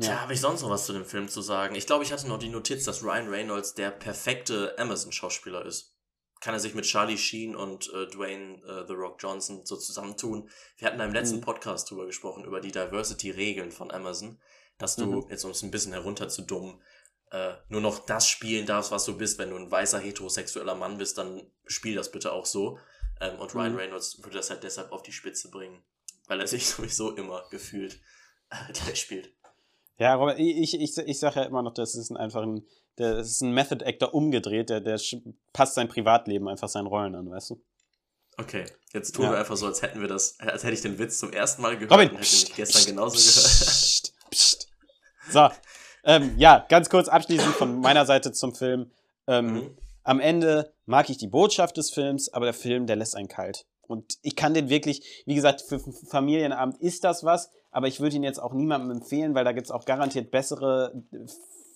[0.00, 1.74] Tja, habe ich sonst noch was zu dem Film zu sagen?
[1.74, 5.94] Ich glaube, ich hatte noch die Notiz, dass Ryan Reynolds der perfekte Amazon-Schauspieler ist.
[6.40, 10.50] Kann er sich mit Charlie Sheen und äh, Dwayne äh, The Rock Johnson so zusammentun?
[10.76, 11.42] Wir hatten im letzten mhm.
[11.42, 14.40] Podcast drüber gesprochen, über die Diversity-Regeln von Amazon,
[14.78, 15.26] dass du, mhm.
[15.30, 16.82] jetzt um es ein bisschen herunterzudummen,
[17.32, 19.38] äh, nur noch das spielen darfst, was du bist.
[19.38, 22.78] Wenn du ein weißer heterosexueller Mann bist, dann spiel das bitte auch so.
[23.20, 23.78] Ähm, und Ryan mhm.
[23.78, 25.82] Reynolds würde das halt deshalb auf die Spitze bringen,
[26.26, 28.00] weil er sich sowieso immer gefühlt
[28.50, 29.32] äh, gleich spielt.
[29.98, 32.66] Ja, Robert, ich, ich, ich sage ja immer noch, das ist ein, einfach ein,
[32.96, 35.00] das ist ein Method Actor umgedreht, der, der
[35.52, 37.64] passt sein Privatleben einfach seinen Rollen an, weißt du?
[38.38, 39.32] Okay, jetzt tun ja.
[39.32, 41.76] wir einfach so, als hätten wir das, als hätte ich den Witz zum ersten Mal
[41.76, 44.30] gehört Robin, und hätte pst, mich gestern pst, genauso pst, gehört.
[44.30, 44.68] Pst,
[45.30, 45.48] so,
[46.04, 48.90] ähm, ja, ganz kurz abschließend von meiner Seite zum Film.
[49.26, 49.76] Ähm, mhm.
[50.04, 53.66] Am Ende mag ich die Botschaft des Films, aber der Film, der lässt einen kalt.
[53.86, 58.16] Und ich kann den wirklich, wie gesagt, für Familienabend ist das was, aber ich würde
[58.16, 61.18] ihn jetzt auch niemandem empfehlen, weil da gibt es auch garantiert bessere äh,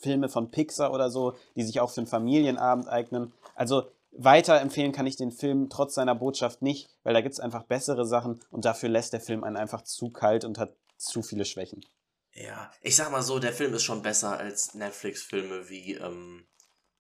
[0.01, 3.33] Filme von Pixar oder so, die sich auch für einen Familienabend eignen.
[3.55, 7.65] Also weiterempfehlen kann ich den Film trotz seiner Botschaft nicht, weil da gibt es einfach
[7.65, 11.45] bessere Sachen und dafür lässt der Film einen einfach zu kalt und hat zu viele
[11.45, 11.81] Schwächen.
[12.37, 16.47] Ja, ich sag mal so, der Film ist schon besser als Netflix-Filme wie ähm,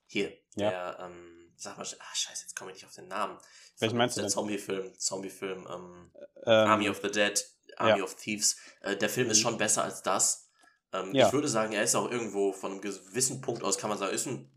[0.06, 0.70] hier, ja.
[0.70, 3.38] der, ähm, sag mal, ah scheiße, jetzt komme ich nicht auf den Namen.
[3.78, 6.10] Welchen meinst du der Zombie-Film, Zombie-Film, ähm,
[6.46, 7.44] ähm, Army of the Dead,
[7.76, 8.04] Army ja.
[8.04, 8.56] of Thieves.
[8.80, 9.42] Äh, der Film ist mhm.
[9.42, 10.48] schon besser als das.
[10.94, 11.26] Ähm, ja.
[11.26, 14.14] Ich würde sagen, er ist auch irgendwo von einem gewissen Punkt aus, kann man sagen,
[14.14, 14.50] ist ein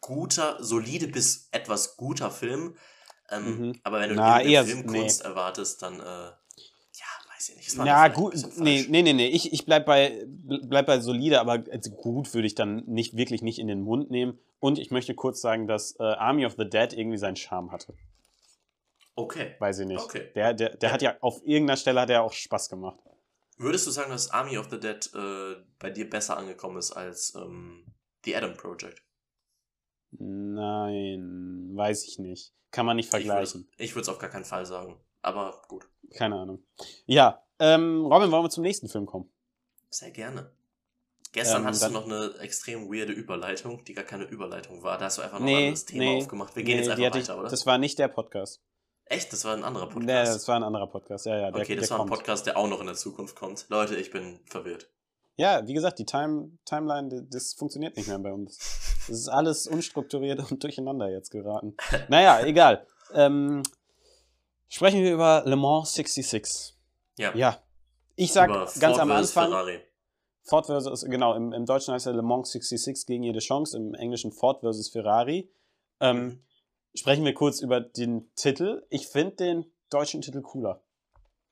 [0.00, 2.76] guter, solide bis etwas guter Film.
[3.30, 3.80] Ähm, mhm.
[3.84, 5.28] Aber wenn du Na, eher, Filmkunst nee.
[5.28, 6.32] erwartest, dann äh,
[7.50, 7.86] weiß ich nicht.
[7.86, 8.34] Ja, gut.
[8.56, 9.28] Nee, nee, nee, nee.
[9.28, 13.58] Ich, ich bleib bei, bleib bei solide, aber gut würde ich dann nicht wirklich nicht
[13.58, 14.38] in den Mund nehmen.
[14.58, 17.94] Und ich möchte kurz sagen, dass äh, Army of the Dead irgendwie seinen Charme hatte.
[19.14, 19.54] Okay.
[19.58, 20.00] Weiß ich nicht.
[20.00, 20.30] Okay.
[20.34, 20.92] Der, der, der ja.
[20.94, 22.98] hat ja auf irgendeiner Stelle hat er auch Spaß gemacht.
[23.58, 27.34] Würdest du sagen, dass Army of the Dead äh, bei dir besser angekommen ist als
[27.34, 27.86] ähm,
[28.24, 29.02] The Adam Project?
[30.10, 32.52] Nein, weiß ich nicht.
[32.70, 33.70] Kann man nicht vergleichen.
[33.78, 35.00] Ich würde es auf gar keinen Fall sagen.
[35.26, 35.88] Aber gut.
[36.16, 36.62] Keine Ahnung.
[37.04, 39.28] Ja, ähm, Robin, wollen wir zum nächsten Film kommen?
[39.90, 40.52] Sehr gerne.
[41.32, 44.98] Gestern ähm, hattest du noch eine extrem weirde Überleitung, die gar keine Überleitung war.
[44.98, 46.54] Da hast du einfach noch nee, ein anderes Thema nee, aufgemacht.
[46.54, 47.48] Wir gehen nee, jetzt einfach weiter, ich, oder?
[47.48, 48.62] Das war nicht der Podcast.
[49.06, 49.32] Echt?
[49.32, 50.06] Das war ein anderer Podcast?
[50.06, 51.50] Nee, das war ein anderer Podcast, ja, ja.
[51.50, 53.66] Der, okay, das war ein Podcast, der auch noch in der Zukunft kommt.
[53.68, 54.88] Leute, ich bin verwirrt.
[55.34, 58.58] Ja, wie gesagt, die Time, Timeline, das funktioniert nicht mehr bei uns.
[59.08, 61.76] Das ist alles unstrukturiert und durcheinander jetzt geraten.
[62.08, 62.86] Naja, egal.
[63.12, 63.64] Ähm,
[64.68, 66.74] Sprechen wir über Le Mans 66.
[67.18, 67.34] Ja.
[67.34, 67.62] Ja.
[68.16, 69.50] Ich sag über ganz Ford am Anfang.
[69.50, 69.80] Ferrari.
[70.44, 73.94] Ford versus, genau, im, im Deutschen heißt er Le Mans 66 gegen jede Chance, im
[73.94, 75.50] Englischen Ford versus Ferrari.
[76.00, 76.42] Ähm, mhm.
[76.94, 78.86] Sprechen wir kurz über den Titel.
[78.90, 80.82] Ich finde den deutschen Titel cooler.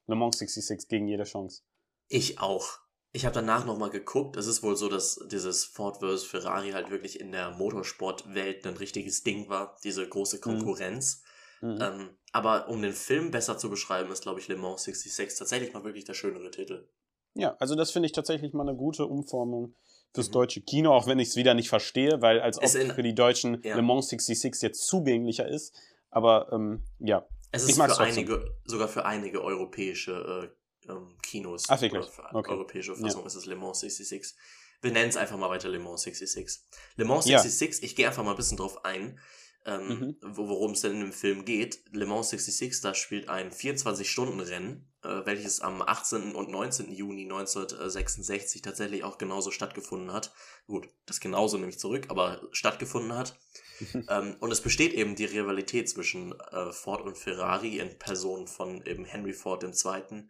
[0.06, 1.62] Le Mans 66 gegen jede Chance.
[2.08, 2.78] Ich auch.
[3.12, 4.36] Ich habe danach nochmal geguckt.
[4.36, 6.24] Es ist wohl so, dass dieses Ford vs.
[6.24, 9.76] Ferrari halt wirklich in der Motorsportwelt ein richtiges Ding war.
[9.84, 10.40] Diese große mhm.
[10.40, 11.22] Konkurrenz.
[11.22, 11.23] Mhm.
[11.64, 11.78] Mhm.
[11.80, 15.72] Ähm, aber um den Film besser zu beschreiben, ist, glaube ich, Le Mans 66 tatsächlich
[15.72, 16.86] mal wirklich der schönere Titel.
[17.32, 19.74] Ja, also das finde ich tatsächlich mal eine gute Umformung
[20.14, 20.32] fürs mhm.
[20.32, 23.62] deutsche Kino, auch wenn ich es wieder nicht verstehe, weil als ob für die Deutschen
[23.64, 23.76] ja.
[23.76, 25.74] Le Mans 66 jetzt zugänglicher ist.
[26.10, 27.26] Aber ähm, ja.
[27.50, 30.52] Es ist für einige, sogar für einige europäische
[30.86, 31.64] äh, ähm, Kinos.
[31.68, 32.04] Ach, wirklich?
[32.04, 32.50] Für okay.
[32.50, 33.26] europäische Fassung ja.
[33.26, 34.36] ist es Le Mans 66.
[34.82, 36.62] Wir nennen es einfach mal weiter Le Mans 66.
[36.96, 37.86] Le Mans 66, ja.
[37.86, 39.18] ich gehe einfach mal ein bisschen drauf ein
[39.66, 40.16] ähm, mhm.
[40.20, 41.80] worum es denn im Film geht.
[41.92, 46.34] Le Mans 66, da spielt ein 24-Stunden-Rennen, äh, welches am 18.
[46.34, 46.92] und 19.
[46.92, 50.32] Juni 1966 tatsächlich auch genauso stattgefunden hat.
[50.66, 53.38] Gut, das genauso nämlich zurück, aber stattgefunden hat.
[54.08, 58.84] ähm, und es besteht eben die Rivalität zwischen äh, Ford und Ferrari in Person von
[58.84, 60.28] eben Henry Ford II.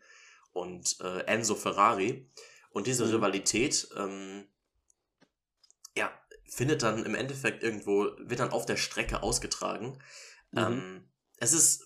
[0.52, 2.30] und äh, Enzo Ferrari.
[2.70, 3.12] Und diese mhm.
[3.12, 4.46] Rivalität ähm,
[6.54, 9.98] findet dann im Endeffekt irgendwo, wird dann auf der Strecke ausgetragen.
[10.52, 10.58] Mhm.
[10.58, 11.82] Ähm, es ist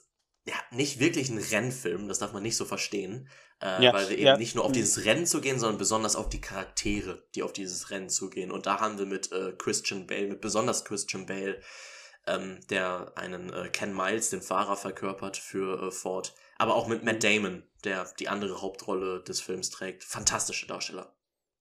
[0.46, 3.28] ja nicht wirklich ein Rennfilm, das darf man nicht so verstehen.
[3.60, 4.36] Äh, ja, weil wir eben ja.
[4.36, 8.08] nicht nur auf dieses Rennen zugehen, sondern besonders auf die Charaktere, die auf dieses Rennen
[8.08, 8.52] zugehen.
[8.52, 11.60] Und da haben wir mit äh, Christian Bale, mit besonders Christian Bale,
[12.26, 17.02] ähm, der einen äh, Ken Miles, den Fahrer, verkörpert für äh, Ford, aber auch mit
[17.02, 17.20] Matt mhm.
[17.20, 20.04] Damon, der die andere Hauptrolle des Films trägt.
[20.04, 21.17] Fantastische Darsteller.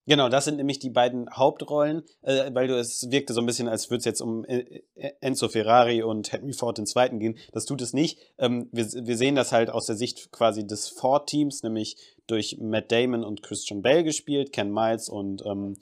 [0.07, 3.67] Genau, das sind nämlich die beiden Hauptrollen, äh, weil du es wirkte so ein bisschen,
[3.67, 7.19] als würde es jetzt um äh, äh, Enzo Ferrari und Henry Ford II.
[7.19, 7.37] gehen.
[7.51, 8.17] Das tut es nicht.
[8.37, 12.89] Ähm, wir, wir sehen das halt aus der Sicht quasi des Ford-Teams, nämlich durch Matt
[12.89, 15.75] Damon und Christian Bale gespielt, Ken Miles und ähm,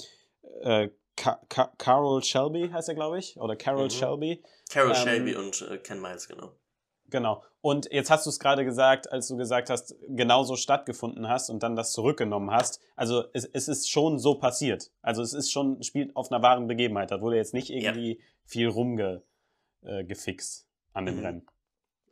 [0.62, 3.90] äh, Ka Ka Carol Shelby heißt er, glaube ich, oder Carol mhm.
[3.92, 4.44] Shelby.
[4.72, 6.52] Carol ähm, Shelby und äh, Ken Miles, genau.
[7.10, 7.44] Genau.
[7.62, 11.64] Und jetzt hast du es gerade gesagt, als du gesagt hast, genauso stattgefunden hast und
[11.64, 12.80] dann das zurückgenommen hast.
[12.96, 14.92] Also es, es ist schon so passiert.
[15.02, 17.12] Also es ist schon, spielt auf einer wahren Begebenheit.
[17.12, 18.24] Da wurde jetzt nicht irgendwie ja.
[18.46, 21.26] viel rumgefixt äh, an dem mhm.
[21.26, 21.48] Rennen.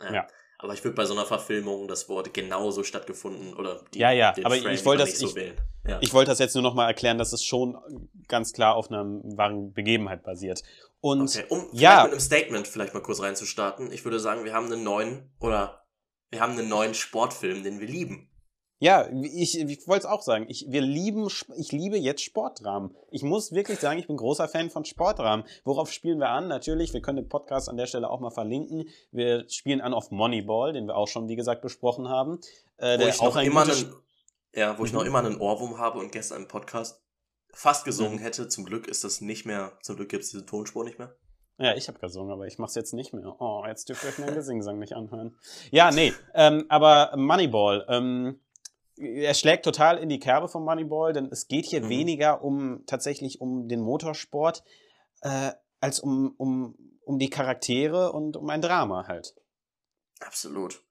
[0.01, 0.13] Ja.
[0.13, 0.27] ja.
[0.59, 4.33] Aber ich würde bei so einer Verfilmung das Wort genauso stattgefunden oder die, Ja, ja,
[4.43, 5.53] aber Frame ich wollte das, so ich,
[5.85, 5.99] ja.
[5.99, 7.77] ich wollte das jetzt nur nochmal erklären, dass es schon
[8.29, 10.63] ganz klar auf einer wahren Begebenheit basiert.
[11.03, 11.43] Und okay.
[11.49, 12.03] um ja.
[12.03, 15.85] mit einem Statement vielleicht mal kurz reinzustarten, ich würde sagen, wir haben einen neuen oder
[16.29, 18.31] wir haben einen neuen Sportfilm, den wir lieben.
[18.79, 20.45] Ja, ich, ich wollte es auch sagen.
[20.47, 22.95] Ich, wir lieben, ich liebe jetzt Sportdramen.
[23.11, 25.45] Ich muss wirklich sagen, ich bin großer Fan von Sportdramen.
[25.65, 26.47] Worauf spielen wir an?
[26.47, 28.85] Natürlich, wir können den Podcast an der Stelle auch mal verlinken.
[29.11, 32.39] Wir spielen an auf Moneyball, den wir auch schon, wie gesagt, besprochen haben.
[32.77, 33.93] Äh, wo ich auch noch immer einen,
[34.53, 35.07] ja, wo ich noch mhm.
[35.07, 37.02] immer einen Ohrwurm habe und gestern im Podcast
[37.53, 38.47] fast gesungen hätte.
[38.47, 41.15] Zum Glück ist das nicht mehr, zum Glück gibt es diese Tonspur nicht mehr.
[41.59, 43.39] Ja, ich habe gesungen, aber ich mache es jetzt nicht mehr.
[43.39, 45.37] Oh, jetzt dürft ihr euch meinen Gesingsang nicht anhören.
[45.71, 47.85] Ja, nee, ähm, aber Moneyball.
[47.87, 48.39] Ähm,
[48.97, 51.89] er schlägt total in die Kerbe von Moneyball, denn es geht hier mhm.
[51.89, 54.63] weniger um tatsächlich um den Motorsport
[55.21, 59.35] äh, als um, um, um die Charaktere und um ein Drama halt.
[60.19, 60.83] Absolut.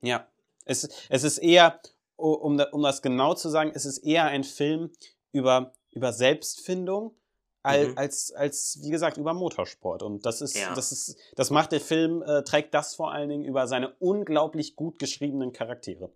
[0.00, 0.28] Ja.
[0.64, 1.80] Es, es ist eher,
[2.16, 4.92] um, um das genau zu sagen, es ist eher ein Film
[5.34, 7.16] über, über Selbstfindung
[7.62, 7.98] als, mhm.
[7.98, 10.02] als, als, wie gesagt, über Motorsport.
[10.02, 10.74] Und das ist, ja.
[10.74, 14.76] das ist, das macht der Film, äh, trägt das vor allen Dingen über seine unglaublich
[14.76, 16.12] gut geschriebenen Charaktere.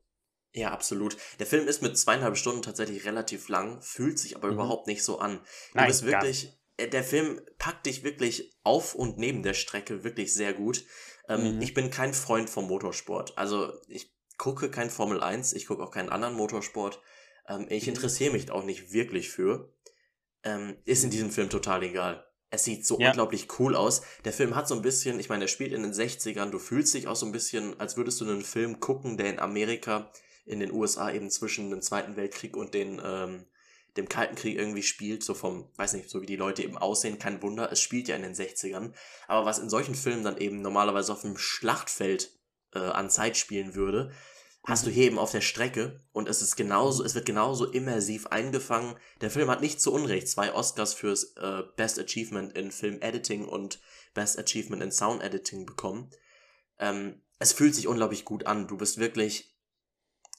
[0.53, 1.17] Ja, absolut.
[1.39, 4.55] Der Film ist mit zweieinhalb Stunden tatsächlich relativ lang, fühlt sich aber mhm.
[4.55, 5.41] überhaupt nicht so an.
[5.75, 10.35] Du bist wirklich, äh, der Film packt dich wirklich auf und neben der Strecke wirklich
[10.35, 10.85] sehr gut.
[11.29, 11.63] Ähm, mhm.
[11.63, 13.37] Ich bin kein Freund vom Motorsport.
[13.37, 17.01] Also ich gucke kein Formel 1, ich gucke auch keinen anderen Motorsport.
[17.49, 17.95] Ähm, ich mhm.
[17.95, 19.73] interessiere mich auch nicht wirklich für.
[20.45, 22.25] Ähm, ist in diesem Film total egal.
[22.51, 23.09] Es sieht so ja.
[23.09, 24.03] unglaublich cool aus.
[24.25, 26.95] Der Film hat so ein bisschen, ich meine, er spielt in den 60ern, du fühlst
[26.95, 30.11] dich auch so ein bisschen, als würdest du einen Film gucken, der in Amerika,
[30.47, 33.45] in den USA eben zwischen dem Zweiten Weltkrieg und den, ähm,
[33.99, 37.19] dem Kalten Krieg irgendwie spielt, so vom, weiß nicht, so wie die Leute eben aussehen,
[37.19, 38.95] kein Wunder, es spielt ja in den 60ern.
[39.27, 42.31] Aber was in solchen Filmen dann eben normalerweise auf dem Schlachtfeld
[42.75, 44.13] äh, an Zeit spielen würde,
[44.65, 48.27] hast du hier eben auf der Strecke und es ist genauso, es wird genauso immersiv
[48.27, 48.97] eingefangen.
[49.21, 53.47] Der Film hat nicht zu Unrecht zwei Oscars fürs äh, Best Achievement in Film Editing
[53.47, 53.81] und
[54.15, 56.11] Best Achievement in Sound Editing bekommen.
[56.79, 58.69] Ähm, es fühlt sich unglaublich gut an.
[58.69, 59.57] Du bist wirklich,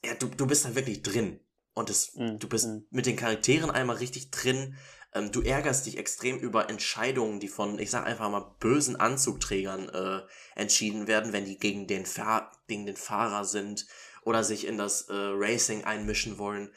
[0.03, 1.39] ja, du, du bist da wirklich drin.
[1.73, 2.79] Und es, mm, du bist mm.
[2.91, 4.77] mit den Charakteren einmal richtig drin.
[5.13, 9.89] Ähm, du ärgerst dich extrem über Entscheidungen, die von, ich sag einfach mal, bösen Anzugträgern
[9.89, 10.21] äh,
[10.55, 13.87] entschieden werden, wenn die gegen den, Fahr gegen den Fahrer sind
[14.29, 16.71] oder sich in das äh, Racing einmischen wollen.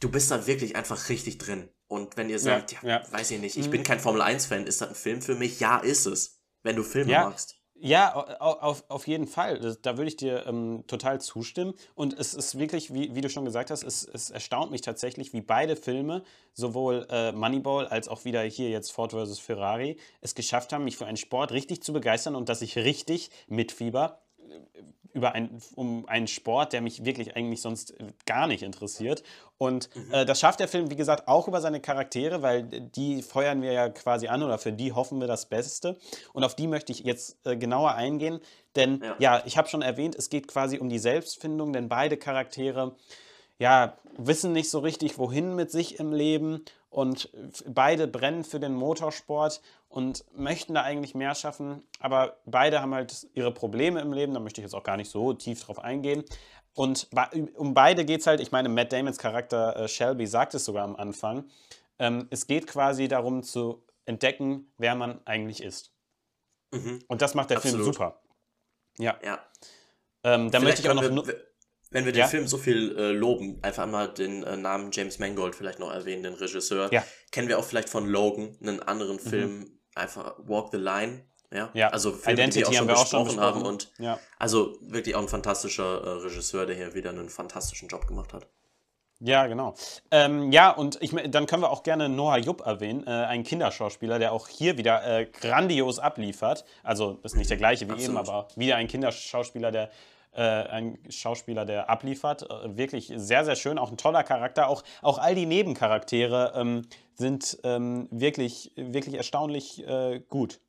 [0.00, 1.68] Du bist da wirklich einfach richtig drin.
[1.86, 3.12] Und wenn ihr sagt, ja, ja, ja.
[3.12, 3.70] weiß ich nicht, ich mhm.
[3.70, 5.60] bin kein Formel 1-Fan, ist das ein Film für mich?
[5.60, 6.40] Ja, ist es.
[6.64, 7.24] Wenn du Filme ja.
[7.26, 7.56] magst.
[7.76, 9.76] Ja, auf, auf jeden Fall.
[9.82, 11.74] Da würde ich dir ähm, total zustimmen.
[11.94, 15.32] Und es ist wirklich, wie, wie du schon gesagt hast, es, es erstaunt mich tatsächlich,
[15.32, 19.38] wie beide Filme, sowohl äh, Moneyball als auch wieder hier jetzt Ford vs.
[19.38, 23.30] Ferrari, es geschafft haben, mich für einen Sport richtig zu begeistern und dass ich richtig
[23.48, 24.22] mitfieber
[25.12, 29.22] über ein, um einen Sport, der mich wirklich eigentlich sonst äh, gar nicht interessiert.
[29.58, 30.12] Und mhm.
[30.12, 33.72] äh, das schafft der Film, wie gesagt, auch über seine Charaktere, weil die feuern wir
[33.72, 35.98] ja quasi an oder für die hoffen wir das Beste.
[36.32, 38.40] Und auf die möchte ich jetzt äh, genauer eingehen.
[38.76, 42.16] Denn ja, ja ich habe schon erwähnt, es geht quasi um die Selbstfindung, denn beide
[42.16, 42.94] Charaktere
[43.58, 47.30] ja, wissen nicht so richtig, wohin mit sich im Leben und
[47.66, 49.60] beide brennen für den Motorsport
[49.92, 54.40] und möchten da eigentlich mehr schaffen, aber beide haben halt ihre Probleme im Leben, da
[54.40, 56.24] möchte ich jetzt auch gar nicht so tief drauf eingehen.
[56.74, 57.08] Und
[57.56, 60.84] um beide geht es halt, ich meine, Matt Damons Charakter äh, Shelby sagt es sogar
[60.84, 61.44] am Anfang,
[61.98, 65.92] ähm, es geht quasi darum zu entdecken, wer man eigentlich ist.
[66.72, 67.00] Mhm.
[67.08, 67.82] Und das macht der Absolut.
[67.82, 68.22] Film super.
[68.96, 69.18] Ja.
[69.22, 69.46] ja.
[70.24, 71.26] Ähm, da möchte ich auch noch.
[71.26, 71.36] Wir,
[71.90, 72.26] wenn wir den ja?
[72.26, 76.22] Film so viel äh, loben, einfach mal den äh, Namen James Mangold vielleicht noch erwähnen,
[76.22, 76.90] den Regisseur.
[76.90, 77.04] Ja.
[77.30, 79.81] Kennen wir auch vielleicht von Logan, einen anderen mhm.
[79.94, 81.24] Einfach Walk the Line.
[81.52, 81.88] Ja, ja.
[81.88, 83.54] also Filme, Identity die wir auch schon wir besprochen, auch schon besprochen.
[83.54, 84.18] haben und ja.
[84.38, 88.46] also wirklich auch ein fantastischer äh, Regisseur, der hier wieder einen fantastischen Job gemacht hat.
[89.24, 89.74] Ja, genau.
[90.10, 94.18] Ähm, ja, und ich, dann können wir auch gerne Noah Jupp erwähnen, äh, ein Kinderschauspieler,
[94.18, 96.64] der auch hier wieder äh, grandios abliefert.
[96.82, 98.10] Also ist nicht der gleiche wie Absolut.
[98.10, 99.90] eben, aber wieder ein Kinderschauspieler, der
[100.34, 102.48] äh, ein Schauspieler, der abliefert.
[102.50, 104.68] Äh, wirklich sehr, sehr schön, auch ein toller Charakter.
[104.68, 106.82] Auch, auch all die Nebencharaktere ähm,
[107.14, 110.60] sind ähm, wirklich, wirklich erstaunlich äh, gut.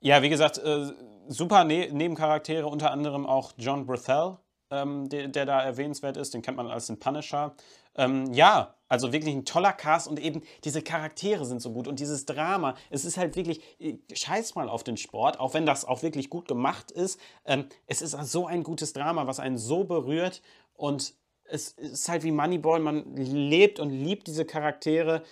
[0.00, 0.86] Ja, wie gesagt, äh,
[1.26, 4.36] super ne Nebencharaktere, unter anderem auch John Brethel,
[4.70, 6.34] ähm, der, der, da erwähnenswert ist.
[6.34, 7.54] Den kennt man als den Punisher.
[7.98, 12.00] Ähm, ja, also wirklich ein toller Cast und eben diese Charaktere sind so gut und
[12.00, 12.74] dieses Drama.
[12.88, 16.30] Es ist halt wirklich, äh, scheiß mal auf den Sport, auch wenn das auch wirklich
[16.30, 17.20] gut gemacht ist.
[17.44, 20.40] Ähm, es ist so ein gutes Drama, was einen so berührt
[20.72, 25.22] und es ist halt wie Moneyball, man lebt und liebt diese Charaktere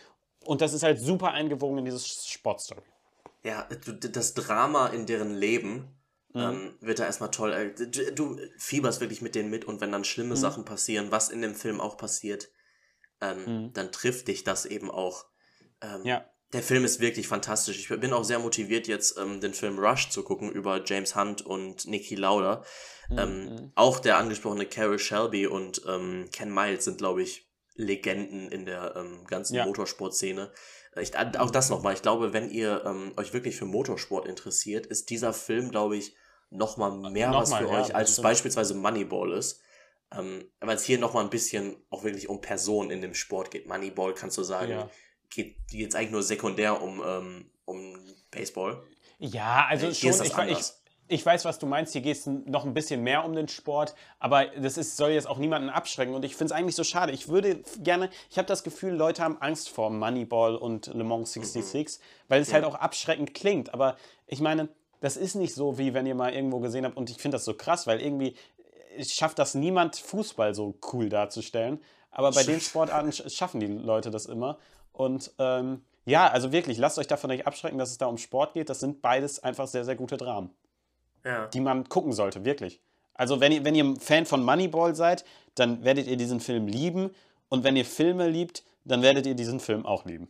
[0.45, 2.83] und das ist halt super eingewogen in dieses Sportstory.
[3.45, 3.67] Ja,
[4.13, 5.93] das Drama in deren Leben
[6.35, 6.41] Mhm.
[6.43, 7.53] ähm, wird da erstmal toll.
[7.53, 10.37] Äh, Du, du fieberst wirklich mit denen mit und wenn dann schlimme Mhm.
[10.37, 12.49] Sachen passieren, was in dem Film auch passiert,
[13.21, 13.73] ähm, Mhm.
[13.73, 15.25] dann trifft dich das eben auch.
[15.83, 16.25] Ähm, Ja.
[16.53, 17.77] Der Film ist wirklich fantastisch.
[17.79, 21.43] Ich bin auch sehr motiviert, jetzt ähm, den Film Rush zu gucken über James Hunt
[21.45, 22.63] und Niki Lauda.
[23.11, 23.73] Ähm, Mhm.
[23.75, 28.95] auch der angesprochene Carol Shelby und ähm, Ken Miles sind, glaube ich, Legenden in der
[28.97, 29.67] ähm, ganzen Ja.
[29.67, 30.53] Motorsportszene.
[30.95, 31.95] Äh, Ich, auch das nochmal.
[31.95, 36.15] Ich glaube, wenn ihr ähm, euch wirklich für Motorsport interessiert, ist dieser Film, glaube ich,
[36.51, 39.61] nochmal mehr was Nochmal, für ja, euch, als es beispielsweise Moneyball ist.
[40.17, 43.67] Ähm, weil es hier nochmal ein bisschen auch wirklich um Personen in dem Sport geht.
[43.67, 44.91] Moneyball kannst du sagen, Ja.
[45.31, 47.99] geht jetzt eigentlich nur sekundär um, ähm, um
[48.31, 48.83] Baseball.
[49.19, 50.73] Ja, also Hier schon, ich, ich,
[51.09, 51.93] ich weiß, was du meinst.
[51.93, 55.27] Hier geht es noch ein bisschen mehr um den Sport, aber das ist, soll jetzt
[55.27, 56.15] auch niemanden abschrecken.
[56.15, 57.13] Und ich finde es eigentlich so schade.
[57.13, 61.33] Ich würde gerne, ich habe das Gefühl, Leute haben Angst vor Moneyball und Le Mans
[61.33, 62.55] 66, weil es Ja.
[62.55, 63.75] halt auch abschreckend klingt.
[63.75, 64.69] Aber ich meine,
[65.01, 66.97] das ist nicht so, wie wenn ihr mal irgendwo gesehen habt.
[66.97, 68.35] Und ich finde das so krass, weil irgendwie
[68.97, 71.81] äh, schafft das niemand, Fußball so cool darzustellen.
[72.11, 74.59] Aber bei den Sportarten sch- schaffen die Leute das immer.
[74.93, 78.55] Und ähm, ja, also wirklich, lasst euch davon nicht abschrecken, dass es da um Sport
[78.55, 78.71] geht.
[78.71, 80.51] Das sind beides einfach sehr, sehr gute Dramen,
[81.25, 81.47] Ja.
[81.49, 82.81] die man gucken sollte, wirklich.
[83.15, 87.11] Also wenn ihr, wenn ihr Fan von Moneyball seid, dann werdet ihr diesen Film lieben.
[87.49, 90.29] Und wenn ihr Filme liebt, dann werdet ihr diesen Film auch lieben.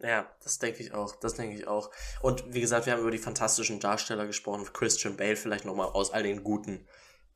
[0.00, 1.14] Ja, das denke ich auch.
[1.16, 1.90] Das denke ich auch.
[2.22, 4.66] Und wie gesagt, wir haben über die fantastischen Darsteller gesprochen.
[4.72, 6.86] Christian Bale vielleicht nochmal aus all den guten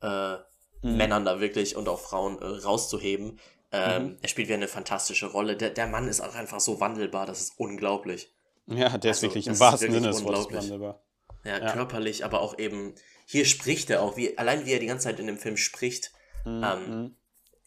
[0.01, 0.35] äh,
[0.81, 3.39] Männern da wirklich und auch Frauen äh, rauszuheben.
[3.71, 5.57] Ähm, Er spielt wieder eine fantastische Rolle.
[5.57, 8.33] Der, der Mann ist auch einfach so wandelbar, das ist unglaublich.
[8.67, 10.61] Ja, der ist Also, wirklich im wahrsten Sinne des Wortes unglaublich.
[10.71, 11.01] wandelbar.
[11.43, 11.71] Ja, Ja.
[11.73, 15.19] körperlich, aber auch eben, hier spricht er auch, wie, allein wie er die ganze Zeit
[15.19, 16.11] in dem Film spricht.
[16.45, 17.15] Ähm,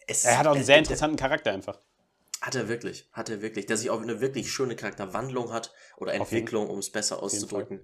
[0.07, 1.79] es, Mhm, Er hat auch einen es- sehr der- interessanten Charakter einfach.
[2.41, 3.67] Hat er wirklich, hat er wirklich.
[3.67, 7.81] Der sich auch eine wirklich schöne Charakterwandlung hat oder Entwicklung, um es besser auszudrücken.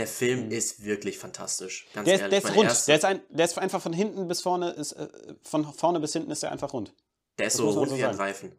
[0.00, 1.86] Der Film ist wirklich fantastisch.
[1.94, 2.40] Ganz Der ist, ehrlich.
[2.42, 2.88] der ist rund.
[2.88, 5.08] Der ist, ein, der ist einfach von hinten bis vorne, ist, äh,
[5.42, 6.92] von vorne bis hinten ist er einfach rund.
[7.38, 8.14] der ist das so rund so wie ein.
[8.14, 8.52] Reifen.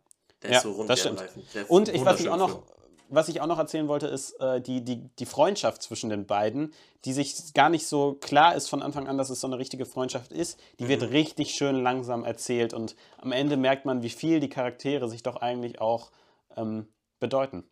[0.43, 1.30] Der Ja, ist so rund das wie ein stimmt.
[1.30, 1.43] Reifen.
[1.54, 2.63] Der Und ich, was, ich auch noch,
[3.10, 6.73] was ich auch noch erzählen wollte, ist äh, die, die, die Freundschaft zwischen den beiden,
[7.06, 9.86] die sich gar nicht so klar ist von Anfang an, dass es so eine richtige
[9.86, 10.60] Freundschaft ist.
[10.80, 11.08] Die wird Mhm.
[11.10, 15.38] richtig schön langsam erzählt und am Ende merkt man, wie viel die Charaktere sich doch
[15.38, 16.12] eigentlich auch
[16.56, 16.88] ähm,
[17.19, 17.63] bedeuten.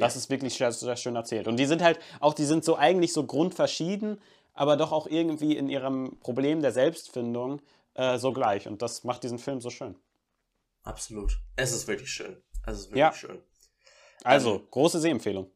[0.00, 0.18] Das Ja.
[0.18, 1.46] ist wirklich sehr, sehr schön erzählt.
[1.46, 4.20] Und die sind halt auch, die sind so eigentlich so grundverschieden,
[4.54, 7.60] aber doch auch irgendwie in ihrem Problem der Selbstfindung
[7.94, 8.66] äh, so gleich.
[8.66, 9.94] Und das macht diesen Film so schön.
[10.82, 11.38] Absolut.
[11.56, 12.42] Es ist wirklich schön.
[12.66, 13.12] Es ist wirklich Ja.
[13.12, 13.42] schön.
[14.24, 15.50] Also, Ähm, große Sehempfehlung.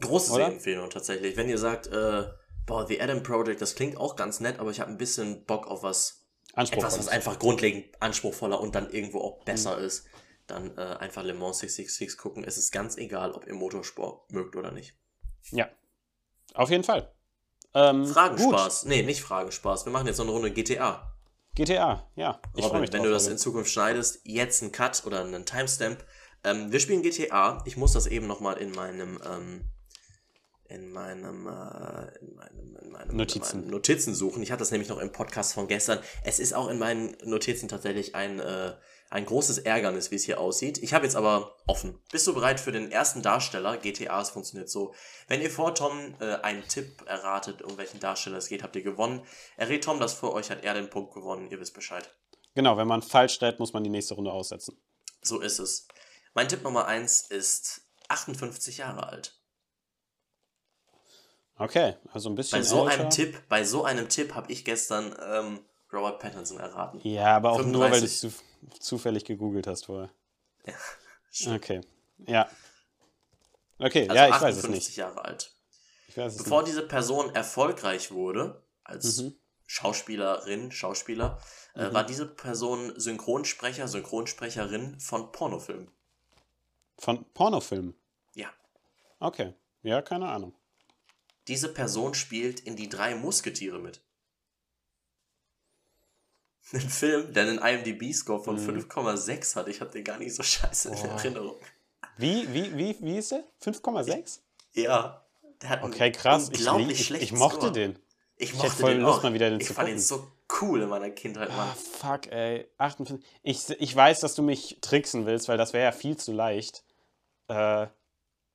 [0.00, 0.46] Große Oder?
[0.46, 1.36] Sehempfehlung tatsächlich.
[1.36, 2.24] Wenn ihr sagt, äh,
[2.66, 5.66] boah, The Adam Project, das klingt auch ganz nett, aber ich habe ein bisschen Bock
[5.68, 6.22] auf was,
[6.56, 9.44] etwas, was einfach grundlegend anspruchsvoller und dann irgendwo auch Mhm.
[9.44, 10.06] besser ist,
[10.46, 12.44] dann äh, einfach Le Mans 666 gucken.
[12.44, 14.94] Es ist ganz egal, ob ihr Motorsport mögt oder nicht.
[15.50, 15.68] Ja,
[16.54, 17.12] auf jeden Fall.
[17.74, 18.84] Ähm, Fragenspaß.
[18.84, 19.84] Nee, nicht Fragenspaß.
[19.84, 21.10] Wir machen jetzt noch eine Runde GTA.
[21.54, 22.40] GTA, ja.
[22.56, 23.32] Ich Robin, mich wenn drauf, du das Robin.
[23.32, 26.04] in Zukunft schneidest, jetzt einen Cut oder einen Timestamp.
[26.42, 27.62] Ähm, wir spielen GTA.
[27.64, 29.64] Ich muss das eben nochmal in meinem, ähm,
[30.66, 33.56] in meinem, äh, in meinem, in meinem Notizen.
[33.56, 34.42] In meinen Notizen suchen.
[34.42, 35.98] Ich hatte das nämlich noch im Podcast von gestern.
[36.22, 38.72] Es ist auch in meinen Notizen tatsächlich ein, äh,
[39.14, 40.78] ein großes Ärgernis, wie es hier aussieht.
[40.78, 42.00] Ich habe jetzt aber offen.
[42.10, 43.76] Bist du bereit für den ersten Darsteller?
[43.76, 44.92] GTA, es funktioniert so.
[45.28, 48.82] Wenn ihr vor Tom äh, einen Tipp erratet, um welchen Darsteller es geht, habt ihr
[48.82, 49.24] gewonnen.
[49.56, 51.48] Errät Tom das vor euch, hat er den Punkt gewonnen.
[51.48, 52.12] Ihr wisst Bescheid.
[52.56, 54.76] Genau, wenn man falsch stellt, muss man die nächste Runde aussetzen.
[55.22, 55.86] So ist es.
[56.34, 59.38] Mein Tipp Nummer 1 ist 58 Jahre alt.
[61.56, 63.00] Okay, also ein bisschen Bei so älter.
[63.00, 65.60] einem Tipp, bei so einem Tipp habe ich gestern ähm,
[65.92, 66.98] Robert Pattinson erraten.
[67.04, 68.53] Ja, aber auch nur, weil du 35.
[68.80, 70.10] zufällig gegoogelt hast vorher.
[70.66, 70.74] Ja.
[71.48, 71.80] Okay,
[72.28, 72.48] ja.
[73.80, 74.96] Okay, Also ja, ich weiß es 58 nicht.
[74.96, 75.52] Jahre alt.
[76.14, 76.70] Bevor nicht.
[76.70, 79.34] diese Person erfolgreich wurde, als mhm.
[79.66, 81.40] Schauspielerin, Schauspieler,
[81.74, 81.94] äh, mhm.
[81.94, 85.90] war diese Person Synchronsprecher, Synchronsprecherin von Pornofilmen.
[86.98, 87.94] Von Pornofilmen?
[88.34, 88.48] Ja.
[89.18, 89.54] Okay.
[89.82, 90.54] Ja, keine Ahnung.
[91.48, 94.03] Diese Person spielt in Die drei Musketiere mit.
[96.72, 98.80] Ein Film, der einen IMDb-Score von mhm.
[98.80, 99.68] 5,6 hat.
[99.68, 101.04] Ich habe den gar nicht so scheiße oh.
[101.04, 101.56] in Erinnerung.
[102.16, 103.44] Wie, wie, wie, wie ist der?
[103.62, 104.40] 5,6?
[104.72, 105.24] Ja.
[105.62, 106.48] Der hat okay, krass.
[106.48, 107.72] Unglaublich ich, ich, ich mochte Score.
[107.72, 107.98] den.
[108.36, 109.22] Ich, ich mochte voll den Lust, auch.
[109.24, 109.98] mal wieder den ich zu fand gucken.
[109.98, 110.26] ihn so
[110.60, 111.68] cool in meiner Kindheit, Mann.
[111.70, 112.68] Ah, fuck, ey.
[112.78, 113.24] 58.
[113.42, 116.84] Ich, ich weiß, dass du mich tricksen willst, weil das wäre ja viel zu leicht.
[117.48, 117.86] Äh,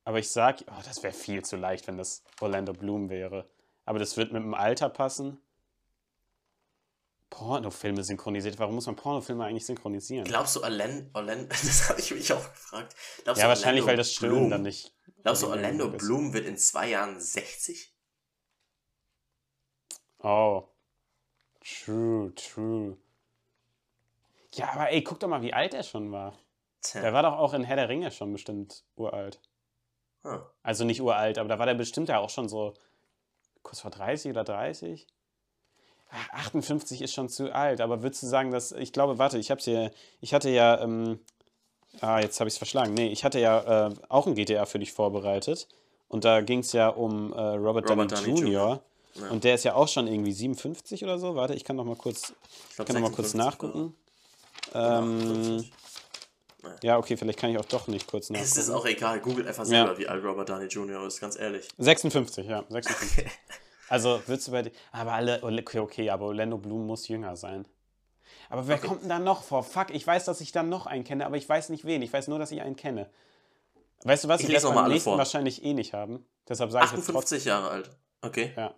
[0.04, 3.48] aber ich sag, oh, das wäre viel zu leicht, wenn das Orlando Bloom wäre.
[3.84, 5.40] Aber das wird mit dem Alter passen.
[7.30, 8.58] Pornofilme synchronisiert.
[8.58, 10.24] Warum muss man Pornofilme eigentlich synchronisieren?
[10.24, 12.94] Glaubst du, Orlando, Orlando das habe ich mich auch gefragt.
[13.24, 14.92] Glaubst ja, wahrscheinlich, weil das Stimmen dann nicht.
[15.22, 17.94] Glaubst du, Orlando Bloom wird in zwei Jahren 60?
[20.18, 20.68] Oh.
[21.60, 22.96] True, true.
[24.54, 26.36] Ja, aber ey, guck doch mal, wie alt er schon war.
[26.82, 27.02] Tja.
[27.02, 29.40] Der war doch auch in Herr der Ringe schon bestimmt uralt.
[30.22, 30.42] Hm.
[30.62, 32.74] Also nicht uralt, aber da war der bestimmt ja auch schon so
[33.62, 35.06] kurz vor 30 oder 30.
[36.32, 39.64] 58 ist schon zu alt, aber würdest du sagen, dass ich glaube, warte, ich hab's
[39.64, 39.90] hier,
[40.20, 41.18] ich hatte ja, ähm,
[42.00, 42.94] ah, jetzt habe ich es verschlagen.
[42.94, 45.68] Nee, ich hatte ja äh, auch ein GTA für dich vorbereitet
[46.08, 48.82] und da ging es ja um äh, Robert, Robert Downey, Jr.
[49.14, 49.28] Ja.
[49.28, 51.34] Und der ist ja auch schon irgendwie 57 oder so.
[51.34, 52.32] Warte, ich kann noch mal kurz,
[52.70, 53.94] ich glaub, kann noch mal kurz nachgucken.
[54.72, 55.64] Ähm,
[56.82, 58.50] ja, okay, vielleicht kann ich auch doch nicht kurz nachgucken.
[58.50, 59.98] Es ist auch egal, googelt einfach selber, ja.
[59.98, 61.06] wie alt Robert Downey Jr.
[61.06, 61.68] ist, ganz ehrlich.
[61.78, 63.26] 56, ja, 56.
[63.90, 64.72] also, würdest du bei dir.
[64.92, 65.42] Aber alle.
[65.42, 67.66] Okay, okay, aber Orlando Bloom muss jünger sein.
[68.48, 68.86] Aber wer okay.
[68.86, 69.64] kommt denn da noch vor?
[69.64, 72.00] Fuck, ich weiß, dass ich da noch einen kenne, aber ich weiß nicht wen.
[72.00, 73.10] Ich weiß nur, dass ich einen kenne.
[74.04, 74.40] Weißt du was?
[74.40, 75.18] Ich, ich werde beim nächsten vor.
[75.18, 76.24] wahrscheinlich eh nicht haben.
[76.48, 77.90] Deshalb sage ich jetzt 58 Jahre alt.
[78.22, 78.52] Okay.
[78.56, 78.74] Ja.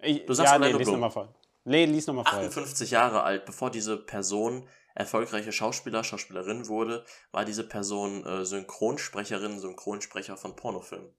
[0.00, 1.34] Ich, du sagst ja, nee, lies nochmal vor.
[1.64, 2.38] Nee, lies nochmal vor.
[2.38, 9.58] 58 Jahre alt, bevor diese Person erfolgreiche Schauspieler, Schauspielerin wurde, war diese Person äh, Synchronsprecherin,
[9.58, 11.14] Synchronsprecher von Pornofilmen.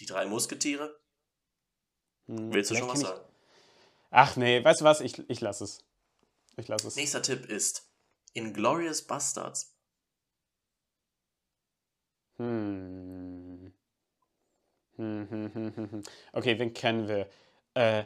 [0.00, 0.98] Die drei Musketiere?
[2.28, 3.20] Hm, Willst du schon was sagen?
[4.10, 5.00] Ach nee, weißt du was?
[5.00, 5.84] Ich, ich lasse es.
[6.56, 6.96] Ich lasse es.
[6.96, 7.88] Nächster Tipp ist
[8.32, 9.74] Inglorious Bastards.
[12.36, 13.72] Hm.
[14.96, 16.02] Hm, hm, hm, hm, hm.
[16.32, 17.28] Okay, wen kennen wir?
[17.74, 18.04] Äh,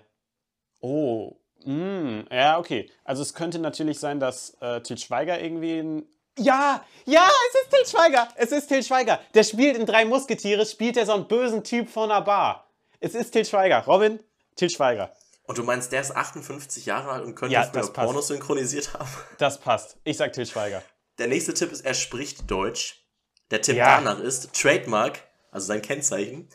[0.80, 2.90] oh, Mm, ja, okay.
[3.04, 6.08] Also es könnte natürlich sein, dass äh, Til Schweiger irgendwie ein
[6.38, 8.28] ja, ja, es ist Til Schweiger.
[8.36, 9.20] Es ist Til Schweiger.
[9.34, 12.71] Der spielt in Drei Musketiere, spielt er so einen bösen Typ von einer Bar.
[13.04, 13.84] Es ist Til Schweiger.
[13.84, 14.20] Robin,
[14.54, 15.10] Til Schweiger.
[15.42, 19.10] Und du meinst, der ist 58 Jahre alt und könnte ja, früher Pornos synchronisiert haben?
[19.38, 19.96] Das passt.
[20.04, 20.84] Ich sag Til Schweiger.
[21.18, 23.04] Der nächste Tipp ist, er spricht Deutsch.
[23.50, 23.96] Der Tipp ja.
[23.96, 25.18] danach ist Trademark,
[25.50, 26.48] also sein Kennzeichen,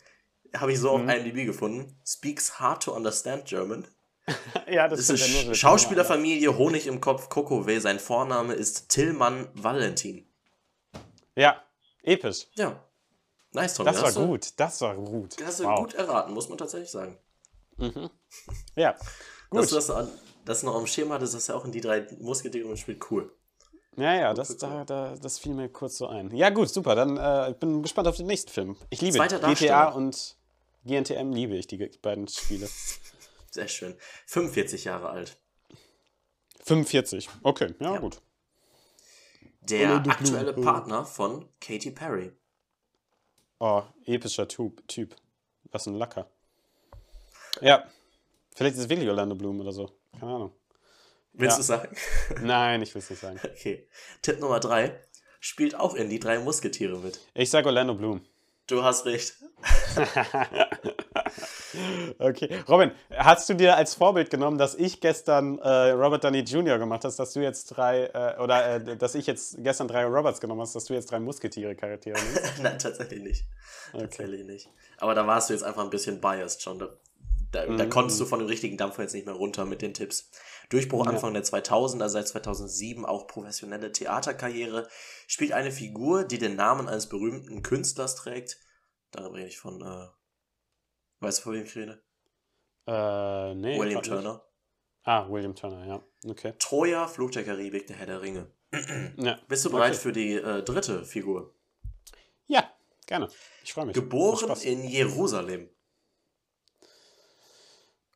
[0.55, 1.09] habe ich so mhm.
[1.09, 1.99] auf IMDb gefunden.
[2.05, 3.85] Speaks hard to understand German.
[4.71, 7.81] ja, das, das ist ja Schauspielerfamilie Honig im Kopf Kokoway.
[7.81, 10.25] Sein Vorname ist Tillmann Valentin.
[11.35, 11.61] Ja,
[12.03, 12.47] episch.
[12.55, 12.86] Ja.
[13.58, 13.91] Nice, Tommy.
[13.91, 15.39] Das war du, gut, das war gut.
[15.39, 15.80] Das wow.
[15.80, 17.18] gut erraten, muss man tatsächlich sagen.
[17.78, 18.10] Mhm.
[18.76, 18.95] Ja,
[19.49, 19.62] gut.
[19.62, 20.10] Dass du das,
[20.45, 23.34] das noch am Schirm hattest, dass er auch in die drei Musketiere spielt, cool.
[23.95, 26.36] Ja, ja, das, da, da, das fiel mir kurz so ein.
[26.36, 26.93] Ja, gut, super.
[26.93, 28.78] Dann äh, bin gespannt auf den nächsten Film.
[28.91, 30.38] Ich liebe Zweiter GTA und
[30.86, 32.70] GNTM liebe ich, die beiden Spiele.
[33.51, 33.95] Sehr schön.
[34.28, 35.39] 45 Jahre alt.
[36.64, 37.99] 45, okay, ja, ja.
[37.99, 38.22] gut.
[39.62, 42.34] Der aktuelle Partner von Katy Perry.
[43.60, 45.16] Oh, epischer typ, typ.
[45.72, 46.30] Was ein Lacker.
[47.62, 47.88] Ja,
[48.55, 49.91] vielleicht ist es wirklich Orlando Bloom oder so.
[50.20, 50.53] Keine Ahnung.
[51.34, 51.58] Willst ja.
[51.58, 51.97] du sagen?
[52.41, 53.39] Nein, ich will es nicht sagen.
[53.43, 53.88] Okay.
[54.22, 54.99] Tipp Nummer 3.
[55.39, 57.20] Spielt auch in die drei Musketiere mit.
[57.34, 58.26] Ich sag Orlando Bloom.
[58.68, 59.36] Du hast recht.
[62.20, 62.63] okay.
[62.68, 66.78] Robin, hast du dir als Vorbild genommen, dass ich gestern äh, Robert Downey Jr.
[66.78, 70.41] gemacht hast, dass du jetzt drei, äh, oder äh, dass ich jetzt gestern drei Roberts
[70.41, 72.53] genommen hast, dass du jetzt drei Musketiere-Charaktere nimmst?
[72.61, 73.45] Nein, tatsächlich nicht.
[73.93, 74.03] Okay.
[74.03, 74.70] Tatsächlich nicht.
[74.97, 76.80] Aber da warst du jetzt einfach ein bisschen biased schon.
[76.80, 76.89] Da,
[77.51, 77.78] da, mhm.
[77.78, 80.30] da konntest du von dem richtigen Dampfer jetzt nicht mehr runter mit den Tipps.
[80.70, 81.11] Durchbruch ja.
[81.11, 84.88] Anfang der 2000er, seit 2007 auch professionelle Theaterkarriere,
[85.28, 88.57] spielt eine Figur, die den Namen eines berühmten Künstlers trägt.
[89.11, 90.07] Da rede ich von äh,
[91.20, 92.01] Weißt du, von wem ich rede?
[92.86, 93.80] Äh, nee.
[93.80, 94.34] William Turner.
[94.34, 94.41] Nicht.
[95.03, 96.03] Ah, William Turner, ja.
[96.30, 96.53] Okay.
[96.59, 98.51] Troja, Flug der Karibik, der Herr der Ringe.
[99.18, 99.39] ja.
[99.47, 100.01] Bist du bereit okay.
[100.01, 101.53] für die äh, dritte Figur?
[102.47, 102.70] Ja,
[103.05, 103.30] gerne.
[103.63, 103.95] Ich freue mich.
[103.95, 105.70] Geboren in Jerusalem.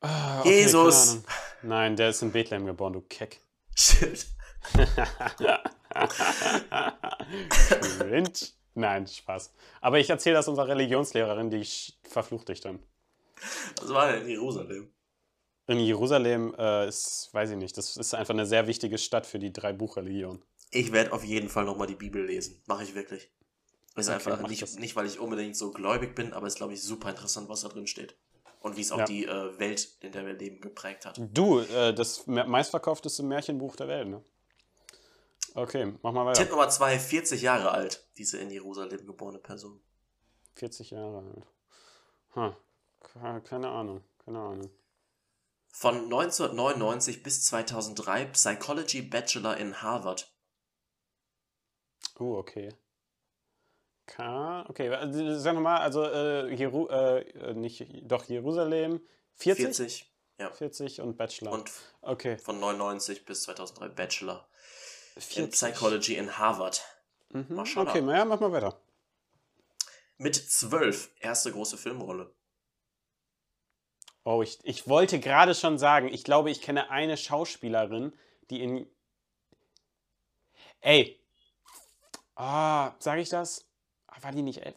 [0.01, 1.21] Ah, okay, Jesus!
[1.61, 3.39] Nein, der ist in Bethlehem geboren, du Keck.
[3.75, 4.25] Shit.
[8.73, 9.53] Nein, Spaß.
[9.79, 11.65] Aber ich erzähle das unserer Religionslehrerin, die
[12.03, 12.79] verflucht dich dann.
[13.81, 14.91] Was war denn in Jerusalem?
[15.67, 19.39] In Jerusalem äh, ist, weiß ich nicht, das ist einfach eine sehr wichtige Stadt für
[19.39, 20.41] die drei Buchreligionen.
[20.71, 22.61] Ich werde auf jeden Fall nochmal die Bibel lesen.
[22.65, 23.29] Mache ich wirklich.
[23.95, 26.73] Ist okay, einfach nicht, nicht, weil ich unbedingt so gläubig bin, aber es ist, glaube
[26.73, 28.15] ich, super interessant, was da drin steht.
[28.61, 29.05] Und wie es auch ja.
[29.05, 31.19] die äh, Welt, in der wir leben, geprägt hat.
[31.33, 34.23] Du, äh, das meistverkaufteste Märchenbuch der Welt, ne?
[35.55, 36.41] Okay, mach mal weiter.
[36.41, 39.81] Tipp Nummer zwei, 40 Jahre alt, diese in Jerusalem geborene Person.
[40.55, 41.47] 40 Jahre alt.
[42.35, 42.55] Huh.
[43.01, 44.69] Keine Ahnung, keine Ahnung.
[45.69, 50.31] Von 1999 bis 2003 Psychology Bachelor in Harvard.
[52.19, 52.69] Oh, okay.
[54.05, 58.99] K, okay, also, sag nochmal, also äh, Jeru, äh, nicht, doch Jerusalem,
[59.35, 59.63] 40?
[59.63, 60.51] 40, ja.
[60.51, 61.53] 40 und Bachelor.
[61.53, 61.71] Und
[62.01, 62.37] okay.
[62.37, 64.47] von 99 bis 2003 Bachelor
[65.13, 65.37] 40.
[65.37, 66.83] in Psychology in Harvard.
[67.29, 67.45] Mhm.
[67.49, 67.87] Mal schauen.
[67.87, 68.79] Okay, naja, mach mal weiter.
[70.17, 72.31] Mit 12, erste große Filmrolle.
[74.23, 78.13] Oh, ich, ich wollte gerade schon sagen, ich glaube, ich kenne eine Schauspielerin,
[78.49, 78.87] die in.
[80.81, 81.19] Ey.
[82.35, 83.65] Ah, oh, sage ich das?
[84.07, 84.75] Ah, war die nicht elf?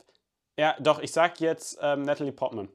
[0.57, 2.69] Ja, doch, ich sag jetzt ähm, Natalie Portman.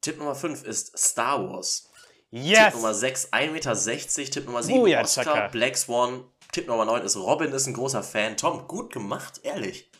[0.00, 1.90] Tipp Nummer 5 ist Star Wars.
[2.30, 2.66] Yes!
[2.66, 4.30] Tipp Nummer 6, 1,60 Meter.
[4.30, 5.48] Tipp Nummer 7, Booyah, Oscar, Chaka.
[5.48, 6.24] Black Swan.
[6.52, 8.36] Tipp Nummer 9 ist Robin ist ein großer Fan.
[8.36, 9.90] Tom, gut gemacht, ehrlich.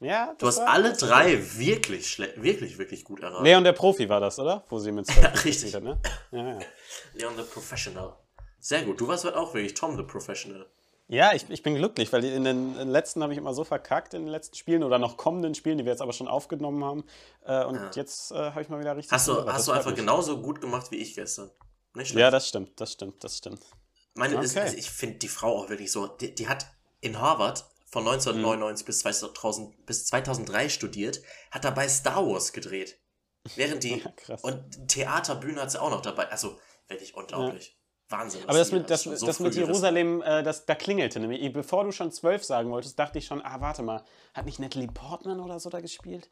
[0.00, 3.44] Ja, du hast alle drei wirklich, wirklich, wirklich gut erraten.
[3.44, 4.64] Leon der Profi war das, oder?
[4.68, 5.74] Wo sie mit ja, richtig.
[5.74, 6.00] Hat, ne?
[6.30, 6.58] ja, ja.
[7.14, 8.14] Leon the Professional.
[8.60, 9.00] Sehr gut.
[9.00, 10.66] Du warst halt auch wirklich Tom the Professional.
[11.06, 14.22] Ja, ich, ich bin glücklich, weil in den letzten habe ich immer so verkackt in
[14.22, 17.04] den letzten Spielen oder noch kommenden Spielen, die wir jetzt aber schon aufgenommen haben.
[17.44, 17.90] Äh, und ja.
[17.94, 19.12] jetzt äh, habe ich mal wieder richtig.
[19.12, 20.00] Hast du, hast du einfach mich.
[20.00, 21.50] genauso gut gemacht wie ich gestern?
[21.92, 22.20] Nicht schlecht.
[22.20, 23.60] Ja, das stimmt, das stimmt, das stimmt.
[24.14, 24.44] Meine, okay.
[24.46, 26.66] ist, also ich finde die Frau auch wirklich so, die, die hat
[27.00, 27.64] in Harvard
[27.94, 28.86] von 1999 mhm.
[28.86, 31.22] bis, 2000, bis 2003 studiert,
[31.52, 32.98] hat dabei Star Wars gedreht.
[33.54, 34.02] Während die.
[34.26, 36.28] Ja, und Theaterbühne hat sie auch noch dabei.
[36.28, 37.76] Also, wirklich unglaublich.
[38.10, 38.18] Ja.
[38.18, 38.42] Wahnsinn.
[38.46, 41.52] Aber das mit, das, so das mit Jerusalem, äh, das, da klingelte nämlich.
[41.52, 44.88] Bevor du schon zwölf sagen wolltest, dachte ich schon, ah, warte mal, hat nicht Natalie
[44.88, 46.30] Portman oder so da gespielt?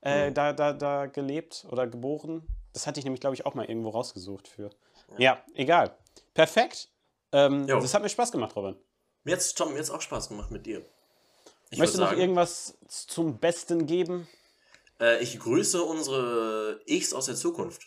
[0.00, 0.34] Äh, mhm.
[0.34, 2.46] da, da, da gelebt oder geboren?
[2.72, 4.70] Das hatte ich nämlich, glaube ich, auch mal irgendwo rausgesucht für.
[5.10, 5.94] Ja, ja egal.
[6.32, 6.88] Perfekt.
[7.32, 8.76] Ähm, das hat mir Spaß gemacht, Robin.
[9.24, 10.84] Mir hat Tom, jetzt auch Spaß gemacht mit dir.
[11.72, 14.28] Ich Möchtest du noch irgendwas zum Besten geben?
[15.00, 17.86] Äh, ich grüße unsere Ichs aus der Zukunft.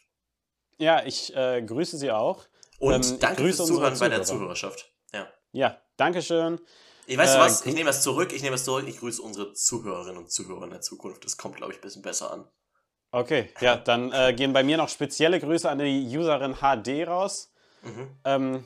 [0.79, 2.45] Ja, ich äh, grüße sie auch.
[2.79, 4.91] Und ähm, danke fürs Zuhören bei der Zuhörerschaft.
[5.13, 6.59] Ja, ja danke schön.
[7.05, 9.53] Ich weiß äh, was, ich nehme es zurück, ich nehme es zurück, ich grüße unsere
[9.53, 11.23] Zuhörerinnen und Zuhörer in der Zukunft.
[11.23, 12.47] Das kommt, glaube ich, ein bisschen besser an.
[13.11, 17.53] Okay, ja, dann äh, gehen bei mir noch spezielle Grüße an die Userin HD raus.
[17.83, 18.07] Mhm.
[18.25, 18.65] Ähm,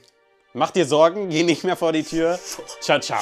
[0.53, 2.39] mach dir Sorgen, geh nicht mehr vor die Tür.
[2.79, 3.21] Ciao, ciao.